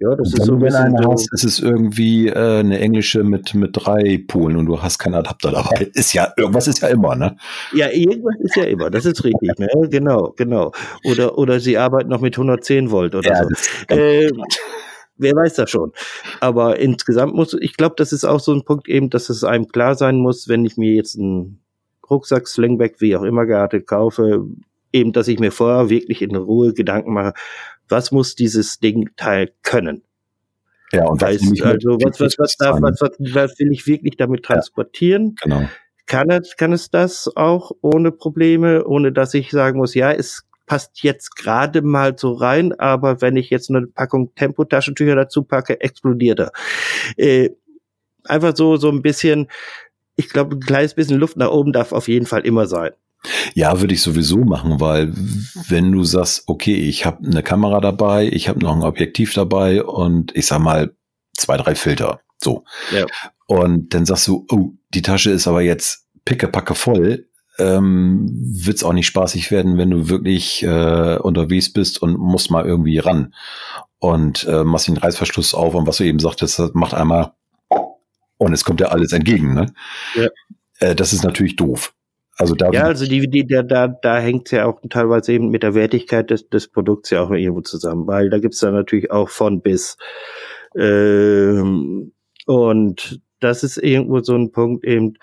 Ja, 0.02 0.16
das 0.16 0.34
ist 0.34 0.46
so 0.46 0.62
wenn 0.62 0.72
du 0.72 0.80
eine 0.80 1.08
hast, 1.10 1.34
ist 1.34 1.44
es 1.44 1.60
irgendwie 1.60 2.30
äh, 2.30 2.60
eine 2.60 2.80
englische 2.80 3.22
mit, 3.26 3.54
mit 3.54 3.72
drei 3.74 4.24
Polen 4.26 4.56
und 4.56 4.66
du 4.66 4.82
hast 4.82 4.98
keinen 4.98 5.16
Adapter 5.16 5.52
dabei. 5.52 5.92
Ist 5.94 6.14
ja, 6.14 6.32
irgendwas 6.38 6.70
ist 6.70 6.82
ja 6.82 6.88
immer, 6.88 7.16
ne? 7.16 7.36
Ja, 7.74 7.90
irgendwas 7.90 8.36
ist 8.40 8.56
ja 8.56 8.64
immer, 8.64 8.90
das 8.90 9.06
ist 9.06 9.26
richtig, 9.26 9.60
ne? 9.60 9.68
Genau, 9.90 10.34
genau. 10.38 10.72
Oder, 11.04 11.38
oder 11.38 11.60
sie 11.60 11.78
arbeiten 11.78 12.10
noch 12.10 12.22
mit 12.22 12.36
110 12.36 12.92
Volt 12.92 13.14
oder 13.14 13.30
ja, 13.30 13.44
so. 13.44 13.94
Äh, 13.94 14.32
wer 15.18 15.36
weiß 15.36 15.56
das 15.56 15.70
schon. 15.70 15.92
Aber 16.40 16.80
insgesamt 16.80 17.36
muss, 17.36 17.54
ich 17.60 17.76
glaube, 17.76 17.96
das 17.98 18.14
ist 18.14 18.24
auch 18.24 18.40
so 18.40 18.54
ein 18.54 18.64
Punkt 18.64 18.88
eben, 18.88 19.10
dass 19.10 19.28
es 19.28 19.44
einem 19.44 19.68
klar 19.68 19.96
sein 19.96 20.16
muss, 20.16 20.48
wenn 20.48 20.64
ich 20.64 20.78
mir 20.78 20.94
jetzt 20.94 21.20
einen 21.20 21.60
Rucksack, 22.10 22.48
Slingback, 22.48 23.02
wie 23.02 23.18
auch 23.18 23.24
immer 23.24 23.46
geartet 23.46 23.86
kaufe, 23.86 24.46
eben, 24.94 25.12
dass 25.12 25.28
ich 25.28 25.40
mir 25.40 25.52
vorher 25.52 25.90
wirklich 25.90 26.22
in 26.22 26.36
Ruhe 26.36 26.74
Gedanken 26.74 27.14
mache, 27.14 27.34
was 27.90 28.12
muss 28.12 28.36
dieses 28.36 28.80
Ding 28.80 29.10
Teil 29.18 29.52
können? 29.62 30.04
Ja, 30.92 31.06
und 31.06 31.22
was, 31.22 31.30
heißt, 31.30 31.62
also, 31.62 31.98
was, 32.02 32.20
was, 32.20 32.40
was, 32.40 32.58
darf, 32.58 32.82
was, 32.82 33.02
was, 33.02 33.12
was 33.20 33.60
will 33.60 33.72
ich 33.72 33.86
wirklich 33.86 34.18
damit 34.18 34.44
transportieren? 34.44 35.36
Ja, 35.46 35.58
genau. 35.58 35.70
Kann 36.08 36.32
es, 36.32 36.56
kann 36.58 36.74
es 36.74 36.90
das 36.90 37.30
auch 37.36 37.72
ohne 37.82 38.12
Probleme, 38.12 38.84
ohne 38.86 39.12
dass 39.12 39.36
ich 39.36 39.52
sagen 39.52 39.78
muss, 39.78 39.94
ja, 39.94 40.12
es 40.12 40.48
passt 40.66 41.04
jetzt 41.04 41.36
gerade 41.36 41.82
mal 41.82 42.18
so 42.18 42.34
rein, 42.34 42.74
aber 42.80 43.22
wenn 43.22 43.36
ich 43.36 43.50
jetzt 43.50 43.70
eine 43.70 43.88
Packung 43.88 44.34
Tempotaschentücher 44.36 45.16
dazu 45.16 45.44
packe, 45.44 45.82
explodiert 45.82 46.40
er. 46.40 46.52
Äh, 47.18 47.50
einfach 48.26 48.56
so, 48.56 48.78
so 48.78 48.90
ein 48.90 49.02
bisschen, 49.02 49.48
ich 50.16 50.30
glaube, 50.30 50.56
ein 50.56 50.60
kleines 50.60 50.94
bisschen 50.94 51.18
Luft 51.20 51.38
nach 51.38 51.52
oben 51.52 51.74
darf 51.74 51.92
auf 51.92 52.08
jeden 52.08 52.26
Fall 52.26 52.46
immer 52.46 52.66
sein. 52.66 52.92
Ja, 53.54 53.82
würde 53.82 53.94
ich 53.94 54.02
sowieso 54.02 54.38
machen, 54.38 54.80
weil 54.80 55.14
wenn 55.68 55.92
du 55.92 56.04
sagst, 56.04 56.44
okay, 56.48 56.76
ich 56.76 57.06
habe 57.06 57.26
eine 57.28 57.44
Kamera 57.44 57.82
dabei, 57.82 58.28
ich 58.28 58.48
habe 58.48 58.60
noch 58.60 58.76
ein 58.76 58.84
Objektiv 58.84 59.34
dabei 59.34 59.84
und 59.84 60.36
ich 60.36 60.46
sag 60.46 60.60
mal 60.60 60.96
zwei, 61.38 61.58
drei 61.58 61.76
Filter, 61.76 62.22
so. 62.38 62.64
Ja. 62.92 63.06
Und 63.48 63.94
dann 63.94 64.06
sagst 64.06 64.28
du, 64.28 64.46
oh, 64.52 64.74
die 64.94 65.02
Tasche 65.02 65.32
ist 65.32 65.48
aber 65.48 65.62
jetzt 65.62 66.06
pickepacke 66.24 66.76
voll, 66.76 67.28
ähm, 67.58 68.30
wird 68.32 68.78
es 68.78 68.84
auch 68.84 68.94
nicht 68.94 69.08
spaßig 69.08 69.52
werden, 69.52 69.78
wenn 69.78 69.90
du 69.90 70.10
wirklich 70.10 70.64
äh, 70.64 71.18
unterwegs 71.18 71.74
bist 71.74 72.02
und 72.02 72.18
musst 72.18 72.52
mal 72.52 72.66
irgendwie 72.66 73.00
ran. 73.00 73.34
Und 74.02 74.46
äh, 74.46 74.64
machst 74.64 74.88
den 74.88 74.96
Reißverschluss 74.96 75.54
auf 75.54 75.76
und 75.76 75.86
was 75.86 75.98
du 75.98 76.06
eben 76.06 76.20
sagtest, 76.20 76.58
das 76.58 76.74
macht 76.74 76.94
einmal 76.94 77.34
und 78.38 78.54
es 78.54 78.64
kommt 78.64 78.80
ja 78.80 78.88
alles 78.88 79.12
entgegen. 79.12 79.54
Ne? 79.54 79.74
Ja. 80.16 80.28
Äh, 80.80 80.96
das 80.96 81.12
ist 81.12 81.24
natürlich 81.24 81.58
doof. 81.58 81.94
Also 82.40 82.56
da 82.56 82.72
ja, 82.72 82.84
also 82.84 83.06
die, 83.06 83.30
die, 83.30 83.46
da, 83.46 83.64
da, 83.64 83.90
da 83.90 84.18
hängt 84.18 84.50
ja 84.52 84.66
auch 84.66 84.80
teilweise 84.90 85.34
eben 85.34 85.50
mit 85.50 85.62
der 85.62 85.76
Wertigkeit 85.76 86.30
des, 86.30 86.48
des 86.48 86.70
Produkts 86.70 87.10
ja 87.10 87.22
auch 87.22 87.32
irgendwo 87.32 87.62
zusammen, 87.62 88.08
weil 88.08 88.30
da 88.30 88.40
gibt's 88.40 88.60
dann 88.60 88.74
natürlich 88.74 89.12
auch 89.12 89.28
von 89.28 89.62
bis. 89.62 89.98
Ähm, 90.74 92.14
und 92.46 93.20
das 93.42 93.64
ist 93.64 93.76
irgendwo 93.78 94.22
so 94.22 94.36
ein 94.36 94.54
Punkt 94.54 94.86
eben, 94.86 95.16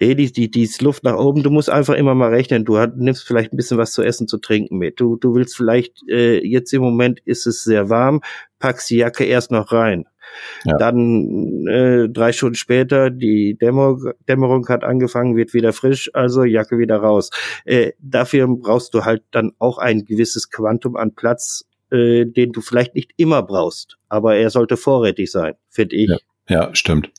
die, 0.00 0.16
die, 0.16 0.32
die, 0.32 0.50
die 0.50 0.62
ist 0.62 0.82
Luft 0.82 1.04
nach 1.04 1.16
oben, 1.16 1.44
du 1.44 1.50
musst 1.50 1.70
einfach 1.70 1.94
immer 1.94 2.16
mal 2.16 2.30
rechnen, 2.30 2.64
du 2.64 2.78
hat, 2.78 2.96
nimmst 2.96 3.24
vielleicht 3.24 3.52
ein 3.52 3.56
bisschen 3.56 3.78
was 3.78 3.92
zu 3.92 4.02
essen, 4.02 4.26
zu 4.26 4.38
trinken 4.38 4.78
mit. 4.78 4.98
Du, 4.98 5.16
du 5.16 5.34
willst 5.34 5.56
vielleicht, 5.56 5.98
äh, 6.08 6.44
jetzt 6.44 6.72
im 6.72 6.82
Moment 6.82 7.20
ist 7.26 7.46
es 7.46 7.62
sehr 7.62 7.90
warm, 7.90 8.22
packst 8.58 8.90
die 8.90 8.96
Jacke 8.96 9.24
erst 9.24 9.52
noch 9.52 9.70
rein. 9.70 10.06
Ja. 10.64 10.76
Dann 10.76 11.66
äh, 11.66 12.08
drei 12.08 12.32
Stunden 12.32 12.54
später, 12.54 13.10
die 13.10 13.56
Dämmerung, 13.58 14.12
Dämmerung 14.28 14.68
hat 14.68 14.84
angefangen, 14.84 15.36
wird 15.36 15.54
wieder 15.54 15.72
frisch, 15.72 16.10
also 16.14 16.44
Jacke 16.44 16.78
wieder 16.78 16.98
raus. 16.98 17.30
Äh, 17.64 17.92
dafür 17.98 18.46
brauchst 18.48 18.94
du 18.94 19.04
halt 19.04 19.22
dann 19.30 19.52
auch 19.58 19.78
ein 19.78 20.04
gewisses 20.04 20.50
Quantum 20.50 20.96
an 20.96 21.14
Platz, 21.14 21.64
äh, 21.90 22.24
den 22.26 22.52
du 22.52 22.60
vielleicht 22.60 22.94
nicht 22.94 23.12
immer 23.16 23.42
brauchst, 23.42 23.98
aber 24.08 24.36
er 24.36 24.50
sollte 24.50 24.76
vorrätig 24.76 25.30
sein, 25.30 25.54
finde 25.68 25.96
ich. 25.96 26.08
Ja, 26.08 26.18
ja 26.48 26.74
stimmt. 26.74 27.10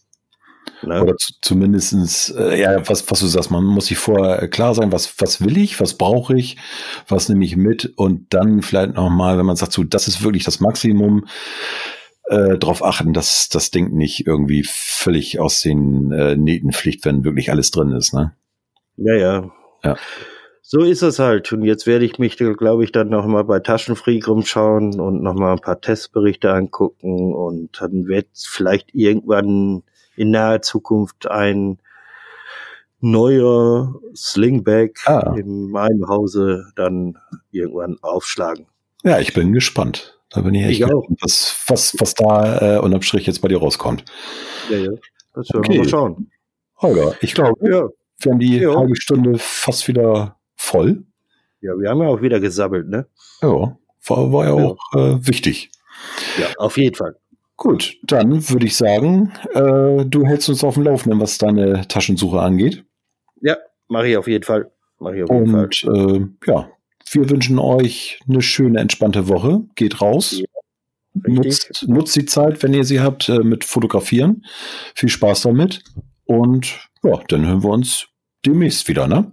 Ne? 0.84 1.02
Oder 1.02 1.16
zumindestens, 1.42 2.30
äh, 2.30 2.60
ja, 2.60 2.88
was, 2.88 3.10
was 3.10 3.20
du 3.20 3.28
sagst, 3.28 3.52
man 3.52 3.64
muss 3.64 3.88
sich 3.88 3.98
vorher 3.98 4.48
klar 4.48 4.74
sein, 4.74 4.92
was, 4.92 5.14
was 5.20 5.42
will 5.42 5.58
ich, 5.58 5.80
was 5.80 5.96
brauche 5.96 6.36
ich, 6.36 6.58
was 7.08 7.30
nehme 7.30 7.46
ich 7.46 7.56
mit 7.56 7.92
und 7.98 8.34
dann 8.34 8.62
vielleicht 8.62 8.96
nochmal, 8.96 9.38
wenn 9.38 9.46
man 9.46 9.56
sagt, 9.56 9.74
so, 9.74 9.84
das 9.84 10.08
ist 10.08 10.24
wirklich 10.24 10.44
das 10.44 10.60
Maximum, 10.60 11.28
äh, 12.26 12.58
darauf 12.58 12.84
achten, 12.84 13.14
dass 13.14 13.50
das 13.50 13.72
Ding 13.72 13.92
nicht 13.94 14.28
irgendwie 14.28 14.66
völlig 14.68 15.40
aus 15.40 15.62
den 15.62 16.12
äh, 16.12 16.36
Nähten 16.36 16.72
fliegt, 16.72 17.06
wenn 17.06 17.24
wirklich 17.24 17.52
alles 17.52 17.72
drin 17.72 17.92
ist, 17.92 18.14
ne? 18.14 18.34
Ja, 18.98 19.16
ja. 19.16 19.52
Ja. 19.84 19.96
So 20.62 20.82
ist 20.82 21.02
es 21.02 21.20
halt. 21.20 21.52
Und 21.52 21.64
jetzt 21.64 21.88
werde 21.88 22.06
ich 22.06 22.20
mich, 22.20 22.38
glaube 22.38 22.84
ich, 22.84 22.92
dann 22.92 23.10
noch 23.10 23.26
mal 23.26 23.44
bei 23.44 23.60
Taschenfreak 23.60 24.28
rumschauen 24.28 25.00
und 25.00 25.22
noch 25.22 25.34
mal 25.34 25.54
ein 25.54 25.60
paar 25.60 25.82
Testberichte 25.82 26.54
angucken 26.54 27.34
und 27.34 27.82
dann 27.82 28.08
wird 28.08 28.28
vielleicht 28.34 28.94
irgendwann 28.94 29.84
in 30.16 30.32
naher 30.32 30.62
Zukunft 30.62 31.30
ein 31.30 31.80
neuer 33.02 33.96
Slingback 34.16 35.00
ah. 35.08 35.36
in 35.36 35.72
meinem 35.72 36.08
Hause 36.08 36.68
dann 36.76 37.18
irgendwann 37.52 37.98
aufschlagen. 38.02 38.68
Ja, 39.04 39.20
ich 39.20 39.34
bin 39.34 39.52
gespannt. 39.52 40.21
Da 40.32 40.42
bin 40.42 40.56
ich 40.56 40.64
echt 40.64 40.80
ich 40.80 40.82
gespannt, 40.82 41.20
was, 41.22 41.64
was, 41.68 41.96
was 42.00 42.14
da 42.14 42.78
äh, 42.78 42.80
unterm 42.80 43.02
Strich 43.02 43.28
jetzt 43.28 43.42
bei 43.42 43.50
dir 43.50 43.60
rauskommt. 43.60 44.06
Ja, 44.70 44.78
ja. 44.78 44.92
Das 45.34 45.50
werden 45.50 45.60
okay. 45.60 45.74
wir 45.74 45.80
mal 45.80 45.90
schauen. 45.90 46.32
Holger, 46.82 47.16
ich 47.22 47.34
glaube, 47.34 47.70
ja. 47.70 47.88
wir 48.20 48.32
haben 48.32 48.40
die 48.40 48.58
ja. 48.60 48.76
halbe 48.76 48.96
Stunde 48.96 49.38
fast 49.38 49.88
wieder 49.88 50.38
voll. 50.56 51.04
Ja, 51.62 51.74
wir 51.78 51.90
haben 51.90 52.02
ja 52.02 52.08
auch 52.08 52.22
wieder 52.22 52.40
gesammelt, 52.40 52.90
ne? 52.90 53.06
Ja, 53.42 53.78
war, 54.08 54.34
war 54.34 54.46
ja, 54.46 54.58
ja. 54.58 54.66
auch 54.66 54.94
äh, 54.96 55.28
wichtig. 55.28 55.70
Ja, 56.40 56.48
auf 56.58 56.78
jeden 56.78 56.96
Fall. 56.96 57.18
Gut, 57.58 57.98
dann 58.04 58.50
würde 58.50 58.66
ich 58.66 58.76
sagen, 58.76 59.32
äh, 59.54 60.04
du 60.06 60.26
hältst 60.26 60.50
uns 60.50 60.64
auf 60.64 60.74
dem 60.74 60.84
Laufenden, 60.84 61.20
was 61.20 61.38
deine 61.38 61.88
Taschensuche 61.88 62.40
angeht. 62.40 62.84
Ja, 63.42 63.58
mache 63.88 64.08
ich 64.08 64.18
auf 64.18 64.28
jeden 64.28 64.44
Fall. 64.44 64.72
Mach 64.98 65.12
ich 65.12 65.24
auf 65.24 65.30
jeden 65.30 65.54
Und 65.54 65.76
Fall. 65.76 65.96
Äh, 65.96 66.50
ja, 66.52 66.70
wir 67.10 67.30
wünschen 67.30 67.60
euch 67.60 68.20
eine 68.28 68.42
schöne, 68.42 68.80
entspannte 68.80 69.28
Woche. 69.28 69.62
Geht 69.76 70.02
raus. 70.02 70.40
Ja, 70.40 70.46
nutzt, 71.14 71.86
nutzt 71.88 72.16
die 72.16 72.26
Zeit, 72.26 72.64
wenn 72.64 72.74
ihr 72.74 72.84
sie 72.84 73.00
habt, 73.00 73.30
äh, 73.30 73.40
mit 73.40 73.64
Fotografieren. 73.64 74.46
Viel 74.96 75.10
Spaß 75.10 75.42
damit. 75.42 75.84
Und 76.26 76.90
ja, 77.04 77.20
dann 77.28 77.46
hören 77.46 77.64
wir 77.64 77.70
uns 77.70 78.08
demnächst 78.46 78.88
wieder, 78.88 79.08
ne? 79.08 79.32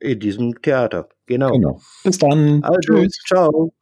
In 0.00 0.20
diesem 0.20 0.60
Theater, 0.62 1.08
genau. 1.26 1.50
genau. 1.50 1.80
Bis 2.04 2.18
dann. 2.18 2.62
Also, 2.62 2.78
Tschüss. 2.80 3.18
Ciao. 3.26 3.72